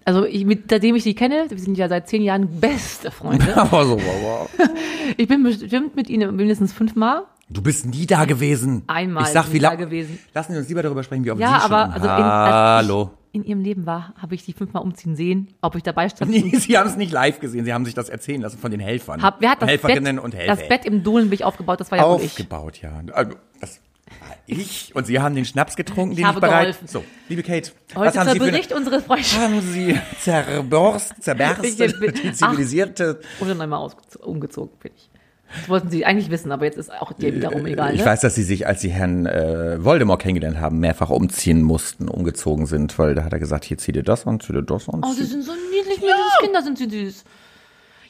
[0.04, 3.56] Also, ich, mit, seitdem ich die kenne, wir sind ja seit zehn Jahren beste Freunde.
[3.58, 4.50] Aber so, wow, wow.
[5.18, 7.24] Ich bin bestimmt mit Ihnen mindestens fünfmal.
[7.50, 8.84] Du bist nie da gewesen.
[8.88, 10.20] Einmal Ich sag, wie da gewesen.
[10.34, 11.74] Lassen Sie uns lieber darüber sprechen, wie oft Ja, Sie schon.
[11.74, 12.54] aber also in, als
[12.88, 13.12] Hallo.
[13.32, 16.32] Ich in Ihrem Leben war, habe ich die fünfmal umziehen sehen, ob ich dabei stand.
[16.38, 18.80] Nee, Sie haben es nicht live gesehen, Sie haben sich das erzählen lassen von den
[18.80, 19.22] Helfern.
[19.22, 20.56] Hab, wer hat das Helferinnen Bett, und Helfer.
[20.56, 21.80] das Bett im Dohlenweg aufgebaut?
[21.80, 22.32] Das war ja ich.
[22.32, 23.02] Aufgebaut, ja.
[23.14, 23.80] Also, das
[24.20, 26.62] war ich und Sie haben den Schnaps getrunken, den ich, bereit.
[26.62, 26.88] geholfen.
[26.88, 29.38] So, liebe Kate, Heute was haben Sie für eine, Bericht unseres Freundes.
[29.38, 33.20] haben Sie zerborst, zerberstet, Ich die zivilisierte.
[33.42, 33.90] Oder einmal
[34.22, 35.07] umgezogen, bin ich.
[35.56, 37.92] Das wollten Sie eigentlich wissen, aber jetzt ist auch dir wiederum egal.
[37.92, 38.06] Äh, Ich ne?
[38.06, 42.66] weiß, dass Sie sich, als Sie Herrn äh, Voldemort kennengelernt haben, mehrfach umziehen mussten, umgezogen
[42.66, 45.02] sind, weil da hat er gesagt, hier zieh dir das an, zieh dir das an.
[45.06, 46.16] Oh, Sie sind so niedlich, ja.
[46.42, 47.24] Kinder sind Sie süß.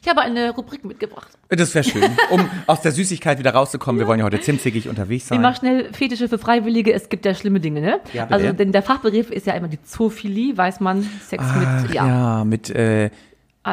[0.01, 1.27] Ich habe eine Rubrik mitgebracht.
[1.49, 3.99] Das wäre schön, um aus der Süßigkeit wieder rauszukommen.
[3.99, 5.41] Wir wollen ja heute zimtzigig unterwegs Ich sein.
[5.41, 6.93] mach schnell Fetische für Freiwillige.
[6.93, 7.99] Es gibt ja schlimme Dinge, ne?
[8.13, 8.33] Ja, bitte.
[8.35, 12.07] also, denn der Fachbegriff ist ja immer die Zoophilie, weiß man, Sex Ach, mit, ja.
[12.07, 13.09] ja, mit, äh,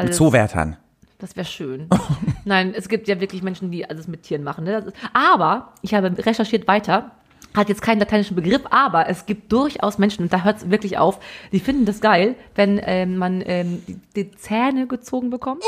[0.02, 0.14] mit.
[0.14, 0.76] Zoowärtern.
[1.18, 1.88] Das wäre schön.
[2.44, 4.64] Nein, es gibt ja wirklich Menschen, die alles mit Tieren machen.
[4.64, 4.78] Ne?
[4.78, 7.12] Ist, aber ich habe recherchiert weiter,
[7.54, 10.98] hat jetzt keinen lateinischen Begriff, aber es gibt durchaus Menschen, und da hört es wirklich
[10.98, 11.20] auf,
[11.52, 15.62] die finden das geil, wenn ähm, man ähm, die, die Zähne gezogen bekommt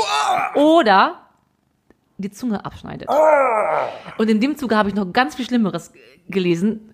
[0.55, 1.21] oder
[2.17, 3.07] die Zunge abschneidet.
[4.17, 5.93] Und in dem Zuge habe ich noch ganz viel Schlimmeres
[6.27, 6.93] gelesen.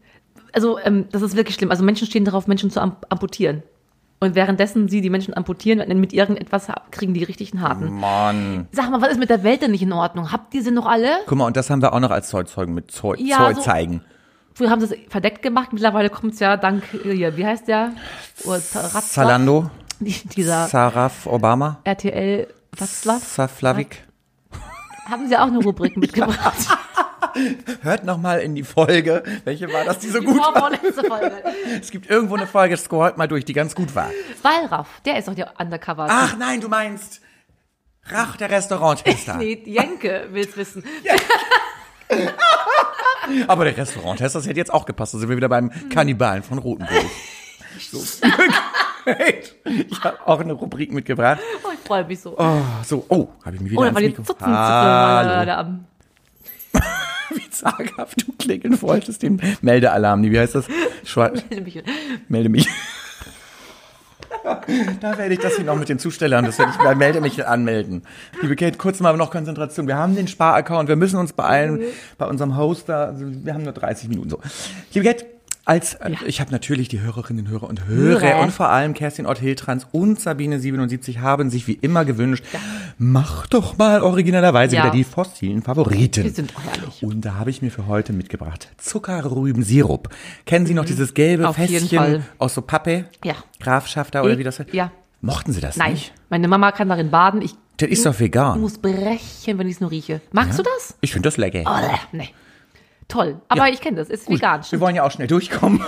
[0.52, 1.72] Also, ähm, das ist wirklich schlimm.
[1.72, 3.64] Also Menschen stehen darauf, Menschen zu am amputieren.
[4.24, 7.92] Und währenddessen sie die Menschen amputieren, mit irgendetwas kriegen die richtig einen harten.
[8.00, 8.68] Mann.
[8.72, 10.32] Sag mal, was ist mit der Welt denn nicht in Ordnung?
[10.32, 11.10] Habt ihr sie noch alle?
[11.26, 13.62] Guck mal, und das haben wir auch noch als Zollzeugen mit Zoll, Ja, Zoll so-.
[14.56, 17.68] Früher haben sie es verdeckt gemacht, mittlerweile kommt es ja dank, äh, hier, wie heißt
[17.68, 17.92] der?
[19.10, 23.24] Zalando, Die- Dieser Saraf Obama, RTL Watzlaff.
[23.24, 24.06] Saflavik.
[25.10, 26.54] Haben sie auch eine Rubrik mitgebracht?
[27.82, 29.24] Hört noch mal in die Folge.
[29.44, 30.72] Welche war das, die so gut war?
[31.08, 31.44] Folge.
[31.82, 34.10] Es gibt irgendwo eine Folge, scrollt mal durch, die ganz gut war.
[34.42, 36.08] Wallraff, der ist doch der Undercover.
[36.10, 37.22] Ach nein, du meinst
[38.06, 39.36] Rach, der Restauranttester.
[39.38, 40.84] Nee, Jenke will's wissen.
[43.48, 45.14] Aber der Restauranttester, das hätte jetzt auch gepasst.
[45.14, 47.06] Da sind wir wieder beim Kannibalen von Rotenburg.
[47.90, 47.98] So.
[49.66, 51.40] ich habe auch eine Rubrik mitgebracht.
[51.64, 52.36] Oh, ich freue mich so.
[52.38, 55.80] Oh, so, oh, habe ich mir wieder Oder ans war die Mikro- Zutzen Hallo.
[57.54, 60.24] Zaghaft du klingeln wolltest, den Meldealarm.
[60.24, 60.66] Wie heißt das?
[61.04, 61.32] Schwa
[62.28, 62.68] Melde mich.
[65.00, 67.46] Da werde ich das hier noch mit den Zustellern, das werde ich bei Melde mich
[67.46, 68.04] anmelden.
[68.42, 69.88] Liebe Kate, kurz mal noch Konzentration.
[69.88, 71.82] Wir haben den Sparaccount, wir müssen uns beeilen
[72.18, 73.08] bei unserem Hoster.
[73.08, 74.40] Also wir haben nur 30 Minuten so.
[74.94, 75.26] Liebe Kate,
[75.66, 78.40] als äh, ich habe natürlich die Hörerinnen, Hörer und Hörer Hörer.
[78.42, 82.44] und vor allem Kerstin Ott Hiltrans und Sabine 77 haben sich wie immer gewünscht,
[82.98, 84.84] mach doch mal originellerweise Ja.
[84.84, 86.24] wieder die fossilen Favoriten.
[86.24, 87.04] Die sind auch herrlich.
[87.04, 90.10] Und da habe ich mir für heute mitgebracht Zuckerrübensirup.
[90.46, 91.50] Kennen Sie noch dieses gelbe Mhm.
[91.50, 93.06] Auf Fässchen aus so Pappe?
[93.24, 93.36] Ja.
[93.60, 94.74] Grafschafter oder wie das heißt?
[94.74, 94.92] Ja.
[95.22, 96.14] Mochten Sie das Nein, nicht?
[96.30, 97.42] meine Mama kann darin baden.
[97.42, 98.60] Ich Das ist doch vegan.
[98.60, 100.20] muss brechen, wenn ich es nur rieche.
[100.34, 100.96] Magst du das?
[101.02, 101.64] Ich finde das lecker.
[101.66, 102.30] Oh, nee.
[103.14, 103.42] Toll.
[103.48, 103.74] Aber Ja.
[103.74, 104.10] ich kenne das.
[104.10, 104.62] Ist Gut, vegan.
[104.70, 105.82] Wir wollen ja auch schnell durchkommen.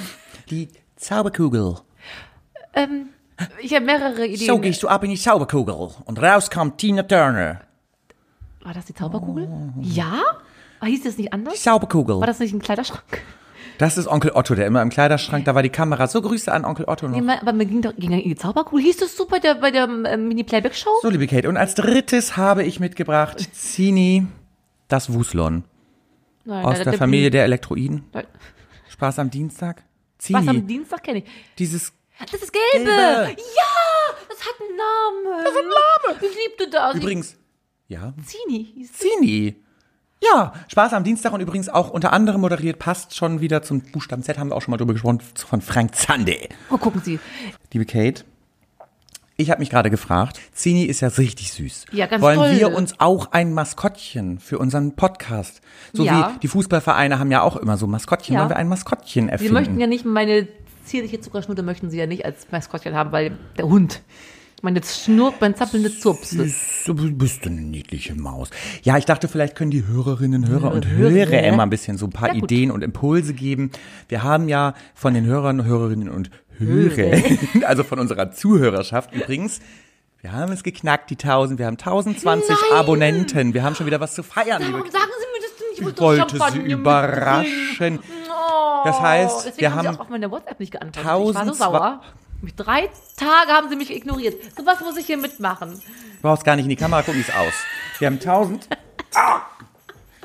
[0.50, 1.76] Die Zauberkugel.
[2.74, 3.06] Ähm,
[3.60, 4.46] ich habe mehrere Ideen.
[4.46, 7.60] So gehst du ab in die Zauberkugel und raus kommt Tina Turner.
[8.62, 9.48] War das die Zauberkugel?
[9.50, 9.80] Oh.
[9.80, 10.20] Ja?
[10.80, 11.62] Ah, Hieß das nicht Die anders?
[11.62, 12.18] Zauberkugel.
[12.20, 13.22] War das nicht ein Kleiderschrank?
[13.78, 16.06] Das ist Onkel Otto, der immer im Kleiderschrank, da war die Kamera.
[16.06, 17.20] So Grüße an Onkel Otto noch.
[17.20, 18.84] Mal- aber mir ging doch ging ja in die Zauberkugel.
[18.84, 20.90] Hieß das so bei der, bei der ähm, Mini-Playback-Show?
[21.02, 21.48] So, liebe Kate.
[21.48, 24.26] Und als drittes habe ich mitgebracht Zini,
[24.88, 25.64] das Wuslon.
[26.44, 28.04] Nein, Aus der da- Familie der Elektroiden.
[28.12, 28.26] Nein.
[28.90, 29.82] Spaß am Dienstag.
[30.30, 31.24] Was am Zini, Dienstag kenne ich.
[31.58, 31.92] dieses
[32.30, 32.86] Das ist Gelbe.
[32.90, 33.30] Gelbe.
[33.40, 35.44] Ja, das hat einen Namen.
[35.44, 36.30] Das hat einen Namen.
[36.30, 36.94] Ich liebte das.
[36.94, 37.36] Übrigens,
[37.88, 38.92] ja, Zini hieß.
[38.92, 39.56] Zini.
[40.22, 44.22] Ja, Spaß am Dienstag und übrigens auch unter anderem moderiert, passt schon wieder zum Buchstaben
[44.22, 46.48] Z, haben wir auch schon mal drüber gesprochen, von Frank Zande.
[46.70, 47.18] Oh, gucken Sie.
[47.72, 48.24] Liebe Kate,
[49.36, 51.86] ich habe mich gerade gefragt, Zini ist ja richtig süß.
[51.92, 52.56] Ja, ganz Wollen toll.
[52.56, 55.60] wir uns auch ein Maskottchen für unseren Podcast?
[55.92, 56.32] So Ja.
[56.36, 58.34] wie die Fußballvereine haben ja auch immer so Maskottchen.
[58.34, 58.40] Ja.
[58.40, 59.54] Wollen wir ein Maskottchen Sie erfinden?
[59.54, 60.46] möchten ja nicht meine
[60.84, 64.02] zierliche Zuckerschnute möchten Sie ja nicht als Maskottchen haben, weil der Hund.
[64.62, 66.34] Meine Schnurrt, mein zappelnde Zurps.
[66.86, 68.48] Du bist eine niedliche Maus.
[68.82, 71.10] Ja, ich dachte, vielleicht können die Hörerinnen, Hörer und Hörer.
[71.26, 72.34] Hörer immer ein bisschen so ein paar.
[72.34, 73.72] Ideen und Impulse geben.
[74.08, 79.60] Wir haben ja von den Hörern, Hörerinnen und Hörern, also von unserer Zuhörerschaft übrigens,
[80.20, 81.58] wir haben es geknackt, die 1000.
[81.58, 82.78] Wir haben 1020 Nein!
[82.78, 83.52] Abonnenten.
[83.52, 85.66] Wir haben schon wieder was zu feiern, liebe Warum sagen Sie mir das denn?
[85.72, 87.98] Ich Ich wollte sie überraschen.
[88.30, 91.02] Oh, Das heißt, deswegen wir haben Sie haben auch auf meine WhatsApp nicht geantwortet.
[91.02, 92.00] Ich war so 1000 sauer.
[92.40, 94.36] Mich drei Tage haben Sie mich ignoriert.
[94.56, 95.72] So was muss ich hier mitmachen.
[95.72, 97.54] Du brauchst gar nicht in die Kamera gucken, wie es aus.
[97.98, 98.68] Wir haben 1000.
[99.14, 99.42] Ah!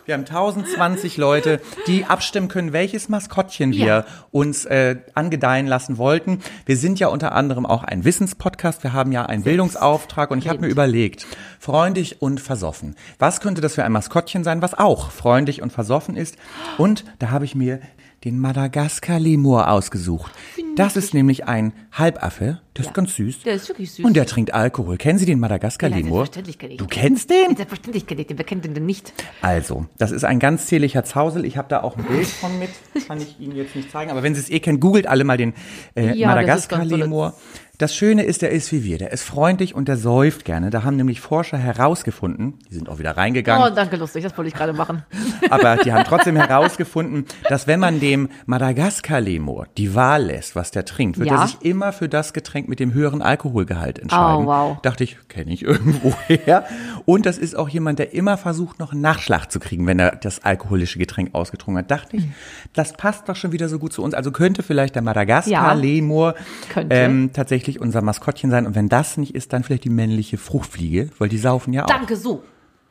[0.10, 4.06] Wir haben 1020 Leute, die abstimmen können, welches Maskottchen wir Ja.
[4.32, 6.40] uns äh, angedeihen lassen wollten.
[6.66, 8.82] Wir sind ja unter anderem auch ein Wissenspodcast.
[8.82, 11.28] Wir haben ja einen Bildungsauftrag und ich habe mir überlegt,
[11.60, 12.96] freundlich und versoffen.
[13.20, 16.38] Was könnte das für ein Maskottchen sein, was auch freundlich und versoffen ist?
[16.80, 17.80] Und da habe ich mir
[18.24, 20.32] den Madagaskar-Lemur ausgesucht.
[20.76, 23.44] Das ist nämlich ein Halbaffe, der ist ganz süß.
[23.44, 24.06] Der ist wirklich süß.
[24.06, 24.98] Und der trinkt Alkohol.
[24.98, 26.26] Kennen Sie den Madagaskar-Lemur?
[26.26, 27.56] selbstverständlich kenn ich du kennst den?
[27.56, 28.38] Selbstverständlich kenne ich den.
[28.38, 29.14] Wer kennt den denn nicht?
[29.42, 31.46] Also, das ist ein ganz zierlicher Zausel.
[31.46, 32.70] Ich habe da auch ein Bild von mit.
[33.08, 34.12] Kann ich Ihnen jetzt nicht zeigen.
[34.12, 35.54] Aber wenn Sie es eh kennen, googelt alle mal den
[35.96, 37.34] äh, Ja, das ist ganz Madagaskar-Lemur.
[37.80, 38.98] Das Schöne ist, der ist wie wir.
[38.98, 40.70] Der ist freundlich und der säuft gerne.
[40.70, 44.22] Da haben nämlich Forscher herausgefunden, die sind auch wieder reingegangen, Oh, danke, lustig.
[44.24, 45.04] Das wollte ich gerade machen.
[45.50, 50.84] aber die haben trotzdem herausgefunden, dass wenn man dem Madagaskar-Lemur die Wahl lässt, was der
[50.84, 51.42] trinkt, wird Ja.
[51.42, 54.44] er sich immer für das Getränk mit dem höheren Alkoholgehalt entscheiden.
[54.44, 54.78] Oh, wow.
[54.82, 56.66] Dachte ich, kenne ich irgendwo her.
[57.06, 60.18] Und das ist auch jemand, der immer versucht, noch einen Nachschlag zu kriegen, wenn er
[60.18, 61.92] das alkoholische Getränk ausgetrunken hat.
[61.92, 62.28] Dachte ich,
[62.74, 64.14] das passt doch schon wieder so gut zu uns.
[64.14, 66.36] Also könnte vielleicht der Madagaskar-Lemur
[66.74, 66.94] Könnte.
[66.94, 68.66] ähm, tatsächlich unser Maskottchen sein.
[68.66, 71.88] Und wenn das nicht ist, dann vielleicht die männliche Fruchtfliege, weil die saufen ja auch.
[71.88, 72.44] Danke, so.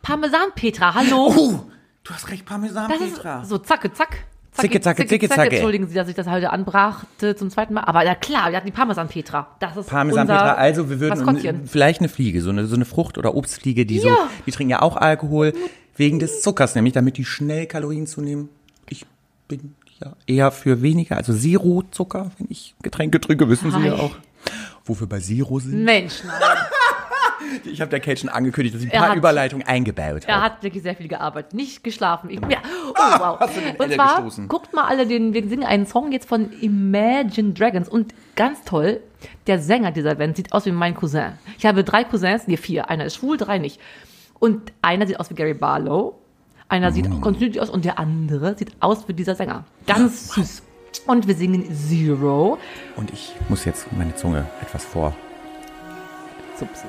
[0.03, 1.33] Parmesan Petra, hallo.
[1.37, 1.61] Oh,
[2.05, 3.45] du hast recht, Parmesan, das ist Petra.
[3.45, 4.25] so zacke, zack.
[4.53, 5.51] Zicke, zacke, zicke, zacke.
[5.51, 7.83] Entschuldigen Sie, dass ich das heute anbrachte zum zweiten Mal.
[7.85, 9.57] Aber ja klar, wir hatten die Parmesan Petra.
[9.61, 12.85] Das ist Parmesan unser Petra, also wir würden vielleicht eine Fliege, so eine, so eine
[12.85, 15.53] Frucht- oder Obstfliege, die so, die trinken ja auch Alkohol,
[15.97, 18.49] wegen des Zuckers, nämlich damit die schnell Kalorien zunehmen.
[18.89, 19.05] Ich
[19.49, 24.17] bin ja eher für weniger, also Zero-Zucker, wenn ich Getränke trinke, wissen Sie ja auch.
[24.85, 25.85] Wofür bei Zero sind.
[25.85, 26.39] Mensch, nein.
[27.65, 30.35] Ich habe der Kate schon angekündigt, dass ich ein Er paar hat- Überleitungen eingebaut Er
[30.37, 30.45] habe.
[30.45, 31.55] hat wirklich sehr viel gearbeitet.
[31.55, 32.29] Nicht geschlafen.
[32.31, 32.59] Ich, ja.
[32.91, 33.41] Oh, wow.
[33.41, 34.49] hast du den Und Elle zwar, gestoßen?
[34.49, 37.89] guckt mal alle, den, wir singen einen Song jetzt von Imagine Dragons.
[37.89, 39.01] Und ganz toll,
[39.47, 41.33] der Sänger dieser Band sieht aus wie mein Cousin.
[41.57, 42.91] Ich habe drei Cousins, nee, vier.
[42.91, 43.81] Einer ist schwul, drei nicht.
[44.39, 46.19] Und einer sieht aus wie Gary Barlow.
[46.69, 47.23] Einer sieht Mm.
[47.61, 49.65] aus und der andere sieht aus wie dieser Sänger.
[49.87, 50.63] Ganz süß.
[51.07, 52.59] Und wir singen Zero.
[52.97, 55.15] Und ich muss jetzt meine Zunge etwas vor.
[56.59, 56.89] Zupsen.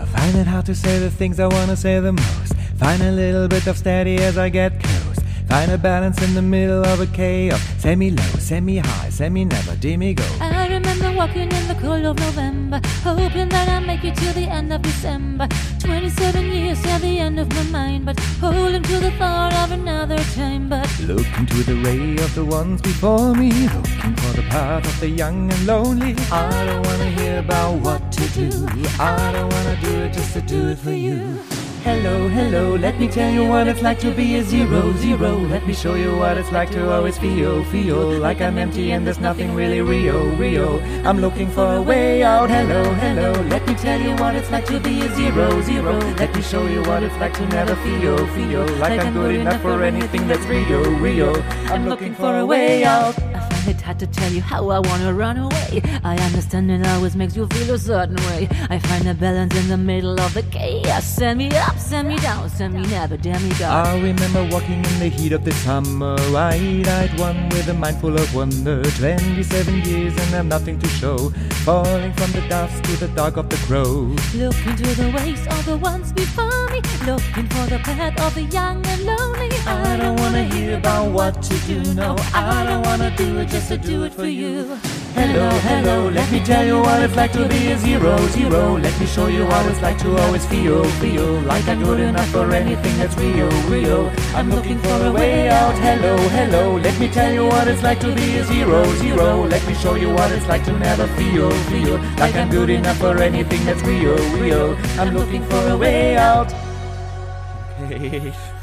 [0.00, 2.54] I find it hard to say the things I wanna say the most.
[2.78, 5.20] Find a little bit of steady as I get close.
[5.48, 7.60] Find a balance in the middle of a chaos.
[7.78, 10.24] Semi low, semi high, semi never, demi go.
[10.40, 14.48] I remember walking in the cold of November, hoping that I'd make it till the
[14.48, 15.48] end of December.
[15.78, 20.18] 27 years at the end of my mind, but holding to the thought of another
[20.34, 20.68] time.
[20.68, 25.00] But Look into the ray of the ones before me, looking for the path of
[25.00, 26.16] the young and lonely.
[26.32, 28.50] I don't wanna hear about what to do.
[28.98, 31.38] I don't wanna do it just to do it for you.
[31.84, 35.36] Hello, hello, let me tell you what it's like to be a zero, zero.
[35.36, 39.06] Let me show you what it's like to always feel, feel like I'm empty and
[39.06, 40.80] there's nothing really real, real.
[41.06, 42.48] I'm looking for a way out.
[42.48, 45.98] Hello, hello, let me tell you what it's like to be a zero, zero.
[46.16, 49.60] Let me show you what it's like to never feel, feel like I'm good enough
[49.60, 51.36] for anything that's real, real.
[51.70, 53.14] I'm looking for a way out.
[53.64, 55.80] I find hit had to tell you how I wanna run away.
[56.04, 58.46] I understand it always makes you feel a certain way.
[58.68, 61.04] I find a balance in the middle of the chaos.
[61.04, 63.86] Send me up, send me down, send me never, damn me God.
[63.86, 68.16] I remember walking in the heat of the summer, wide-eyed one with a mind full
[68.16, 68.82] of wonder.
[68.98, 71.30] Twenty-seven years and I've nothing to show,
[71.64, 74.14] falling from the dust to the dark of the crow.
[74.34, 76.82] Looking to the ways of the ones before me.
[77.06, 79.48] Looking for the path of the young and lonely.
[79.66, 82.16] I don't wanna hear about what to do, no.
[82.34, 84.64] I don't wanna do it just to do it for you.
[85.14, 88.76] Hello, hello, let me tell you what it's like to be a zero, zero.
[88.76, 92.28] Let me show you what it's like to always feel, feel like I'm good enough
[92.30, 94.10] for anything that's real, real.
[94.34, 95.76] I'm looking for a way out.
[95.78, 99.46] Hello, hello, let me tell you what it's like to be a zero, zero.
[99.46, 102.98] Let me show you what it's like to never feel, feel like I'm good enough
[102.98, 104.76] for anything that's real, real.
[104.98, 106.52] I'm looking for a way out.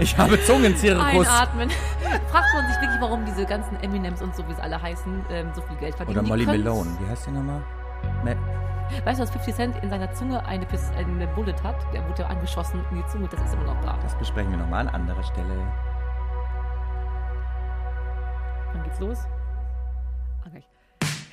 [0.00, 1.26] Ich habe Zungenzirkus.
[1.26, 1.70] Einatmen.
[2.30, 5.50] Fragt man sich wirklich, warum diese ganzen Eminems und so, wie sie alle heißen, ähm,
[5.54, 6.18] so viel Geld verdienen.
[6.20, 6.90] Oder Molly Malone.
[7.00, 7.62] Wie heißt die nochmal?
[8.24, 8.30] Ma
[9.04, 11.76] Weißt du, dass 50 Cent in seiner Zunge eine, Pis- eine Bullet hat?
[11.92, 13.98] Der wurde ja angeschossen in die Zunge, das ist immer noch da.
[14.02, 15.54] das besprechen wir nochmal an anderer Stelle.
[18.72, 19.18] Dann geht's los.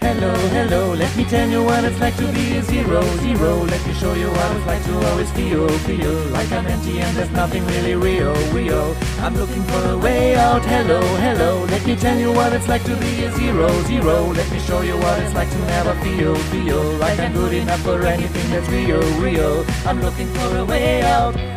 [0.05, 3.63] Hello, hello, let me tell you what it's like to be a zero, zero.
[3.63, 7.17] Let me show you what it's like to always feel, feel like I'm empty and
[7.17, 8.95] there's nothing really real, real.
[9.17, 10.63] I'm looking for a way out.
[10.63, 14.27] Hello, hello, let me tell you what it's like to be a zero, zero.
[14.27, 17.81] Let me show you what it's like to never feel, feel like I'm good enough
[17.81, 19.65] for anything that's real, real.
[19.87, 21.54] I'm looking for a way out.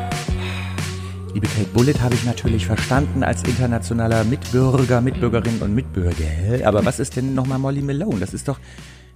[1.39, 6.67] Liebe Kate Bullitt habe ich natürlich verstanden als internationaler Mitbürger, Mitbürgerin und Mitbürger.
[6.67, 8.19] Aber was ist denn nochmal Molly Malone?
[8.19, 8.59] Das ist doch...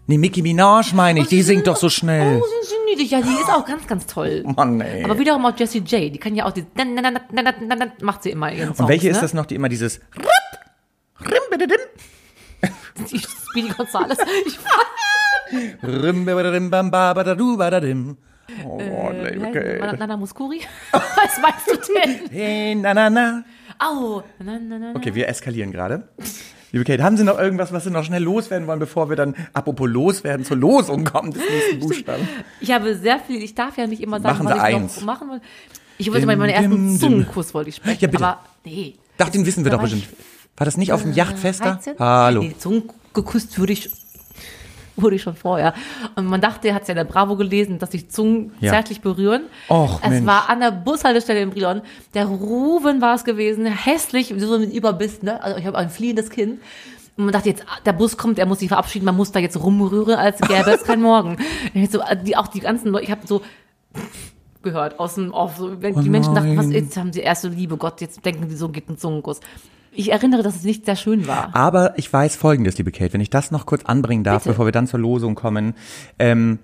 [0.06, 2.40] Nee, Nicki Minaj meine ich, die singt doch so schnell.
[2.40, 3.10] Oh, sind sie niedlich.
[3.10, 4.44] Ja, die ist auch ganz, ganz toll.
[4.56, 5.02] Mann, ey.
[5.02, 6.14] Aber wiederum auch Jessie J.
[6.14, 6.64] Die kann ja auch die.
[8.02, 9.22] Macht sie immer ihren Songs, Und welche ist ne?
[9.22, 10.00] das noch, die immer dieses...
[13.10, 13.18] Die
[13.50, 14.18] Speedy Gonzales.
[14.46, 14.56] Ich
[15.82, 18.16] Rimbabadarimbambabadadubadim.
[18.66, 19.96] Oh äh, heißt- Kate.
[19.98, 20.60] Nana Muscuri?
[20.92, 22.30] Was meinst du denn?
[22.30, 23.44] Hey, na, na, na.
[23.78, 24.22] Au.
[24.38, 24.94] Na, na, na.
[24.94, 26.08] Okay, wir eskalieren gerade.
[26.72, 29.34] Liebe Kate, haben Sie noch irgendwas, was Sie noch schnell loswerden wollen, bevor wir dann,
[29.52, 32.26] apropos loswerden, zur Losung kommen des nächsten Buchstaben?
[32.60, 34.96] Ich habe sehr viel, ich darf ja nicht immer sagen, Machen was Sie ich eins.
[34.96, 35.40] noch machen will.
[35.98, 36.98] Ich wollte mal meinen ersten.
[36.98, 37.98] Zungenkuss wollte ich sprechen.
[38.00, 38.24] Ja, bitte.
[38.26, 38.94] Aber nee.
[39.18, 40.08] Doch, den wissen wir doch bestimmt.
[40.56, 41.72] War das nicht auf dem Yachtfest da?
[41.74, 41.98] 13?
[41.98, 42.42] Hallo.
[42.42, 43.90] Nee, Zungen geküsst würde ich,
[44.96, 45.74] wurde ich schon vorher.
[46.16, 48.70] Und man dachte, er hat es ja in der Bravo gelesen, dass sich Zungen Ja.
[48.72, 49.42] zärtlich berühren.
[49.68, 50.26] Och, es Mensch.
[50.26, 51.80] war an der Bushaltestelle in Brilon.
[52.14, 55.42] Der Ruven war es gewesen, hässlich, so mit Überbiss, ne?
[55.42, 56.60] Also ich habe ein fliehendes Kind.
[57.16, 59.38] Und man dachte jetzt, ah, der Bus kommt, er muss sich verabschieden, man muss da
[59.38, 61.36] jetzt rumrühren, als gäbe es kein Morgen.
[61.90, 63.42] So, äh, die, auch die ganzen Leute, ich habe so
[64.62, 67.48] gehört aus dem Off, so, wenn die Menschen dachten, was jetzt haben sie erst so
[67.48, 69.40] Liebe Gott, jetzt denken sie so, geht ein Zungenkuss.
[69.94, 71.54] Ich erinnere, dass es nicht sehr schön war.
[71.54, 74.50] Aber ich weiß Folgendes, liebe Kate, wenn ich das noch kurz anbringen darf, Bitte.
[74.50, 75.74] bevor wir dann zur Losung kommen.
[76.18, 76.58] Ähm,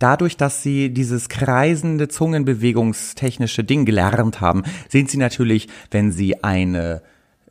[0.00, 7.02] dadurch, dass Sie dieses kreisende Zungenbewegungstechnische Ding gelernt haben, sind Sie natürlich, wenn Sie eine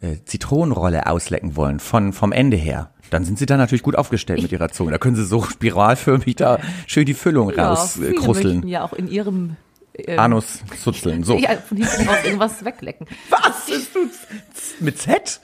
[0.02, 4.42] äh, Zitronenrolle auslecken wollen, von, vom Ende her, dann sind Sie da natürlich gut aufgestellt
[4.42, 4.92] mit Ihrer Zunge.
[4.92, 8.68] Da können Sie so spiralförmig da schön die Füllung Ja, raus viele möchten krusteln.
[8.68, 9.56] ja auch in ihrem
[9.96, 11.24] ähm, Anus zuzeln.
[11.24, 11.38] So.
[11.38, 13.08] ja, von hinten raus irgendwas weglecken.
[13.30, 14.10] Was ist du?
[14.80, 15.42] Mit Z?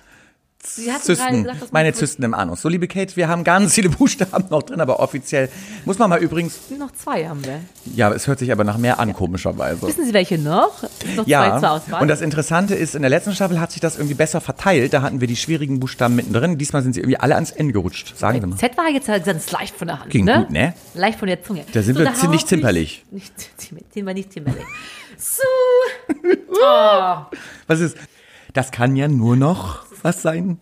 [0.64, 2.62] Sie hatten gerade Zysten, gesagt, meine so- Zysten im Anus.
[2.62, 5.50] So, liebe Kate, wir haben ganz viele Buchstaben noch drin, aber offiziell
[5.86, 7.62] muss man mal übrigens, Noch zwei haben wir.
[7.96, 9.84] ja, es hört sich aber nach mehr an, komischerweise.
[9.84, 10.82] Wissen Sie welche noch?
[10.84, 12.02] Noch zwei zur Ja, Auswahl.
[12.02, 14.94] und das Interessante ist, in der letzten Staffel hat sich das irgendwie besser verteilt.
[14.94, 16.58] Da hatten wir die schwierigen Buchstaben mittendrin.
[16.58, 18.18] Diesmal sind sie irgendwie alle ans Ende gerutscht.
[18.18, 18.58] Sagen Sie mal.
[18.58, 20.10] Z war jetzt halt ganz leicht von der Hand.
[20.10, 20.40] Ging ne?
[20.40, 20.74] gut, ne?
[20.96, 21.64] Leicht von der Zunge.
[21.72, 23.06] Da sind wir ziemlich zimperlich.
[23.12, 24.64] Nicht, sind wir nicht zimperlich.
[25.18, 25.44] So.
[26.50, 27.16] Oh.
[27.68, 27.98] Was ist?
[28.54, 30.60] Das kann ja nur noch was sein.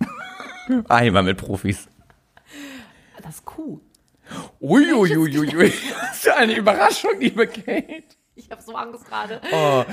[0.88, 1.86] Einmal mit Profis.
[3.22, 3.80] Das ist cool.
[4.60, 5.72] Uiuiuiui.
[6.00, 8.04] Das ist ja eine Überraschung, liebe Kate.
[8.34, 9.40] Ich habe so Angst gerade.
[9.52, 9.84] Oh.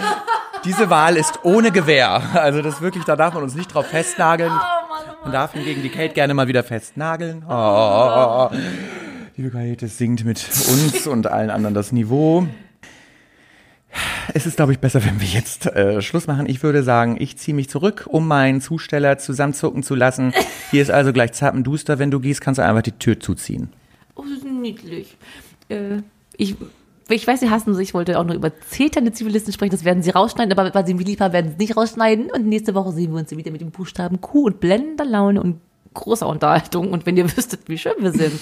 [0.63, 2.21] Diese Wahl ist ohne Gewähr.
[2.33, 4.51] Also das wirklich, da darf man uns nicht drauf festnageln.
[4.51, 5.15] Oh Mann, oh Mann.
[5.23, 7.43] Man darf hingegen die Kate gerne mal wieder festnageln.
[7.45, 8.49] Oh.
[9.35, 12.47] Liebe Kate, es singt mit uns und allen anderen das Niveau.
[14.33, 16.47] Es ist, glaube ich, besser, wenn wir jetzt äh, Schluss machen.
[16.47, 20.33] Ich würde sagen, ich ziehe mich zurück, um meinen Zusteller zusammenzucken zu lassen.
[20.71, 21.99] Hier ist also gleich zappenduster.
[21.99, 23.69] Wenn du gehst, kannst du einfach die Tür zuziehen.
[24.15, 25.17] Oh, das ist niedlich.
[25.69, 26.01] Äh,
[26.37, 26.55] ich,
[27.09, 27.81] ich weiß, Sie hassen sie.
[27.81, 29.71] Ich wollte auch noch über zeternde Zivilisten sprechen.
[29.71, 32.29] Das werden Sie rausschneiden, aber weil Sie mir lieb haben, werden Sie es nicht rausschneiden.
[32.31, 35.59] Und nächste Woche sehen wir uns wieder mit dem Buchstaben Q und blendender Laune und
[35.95, 36.91] großer Unterhaltung.
[36.91, 38.39] Und wenn ihr wüsstet, wie schön wir sind.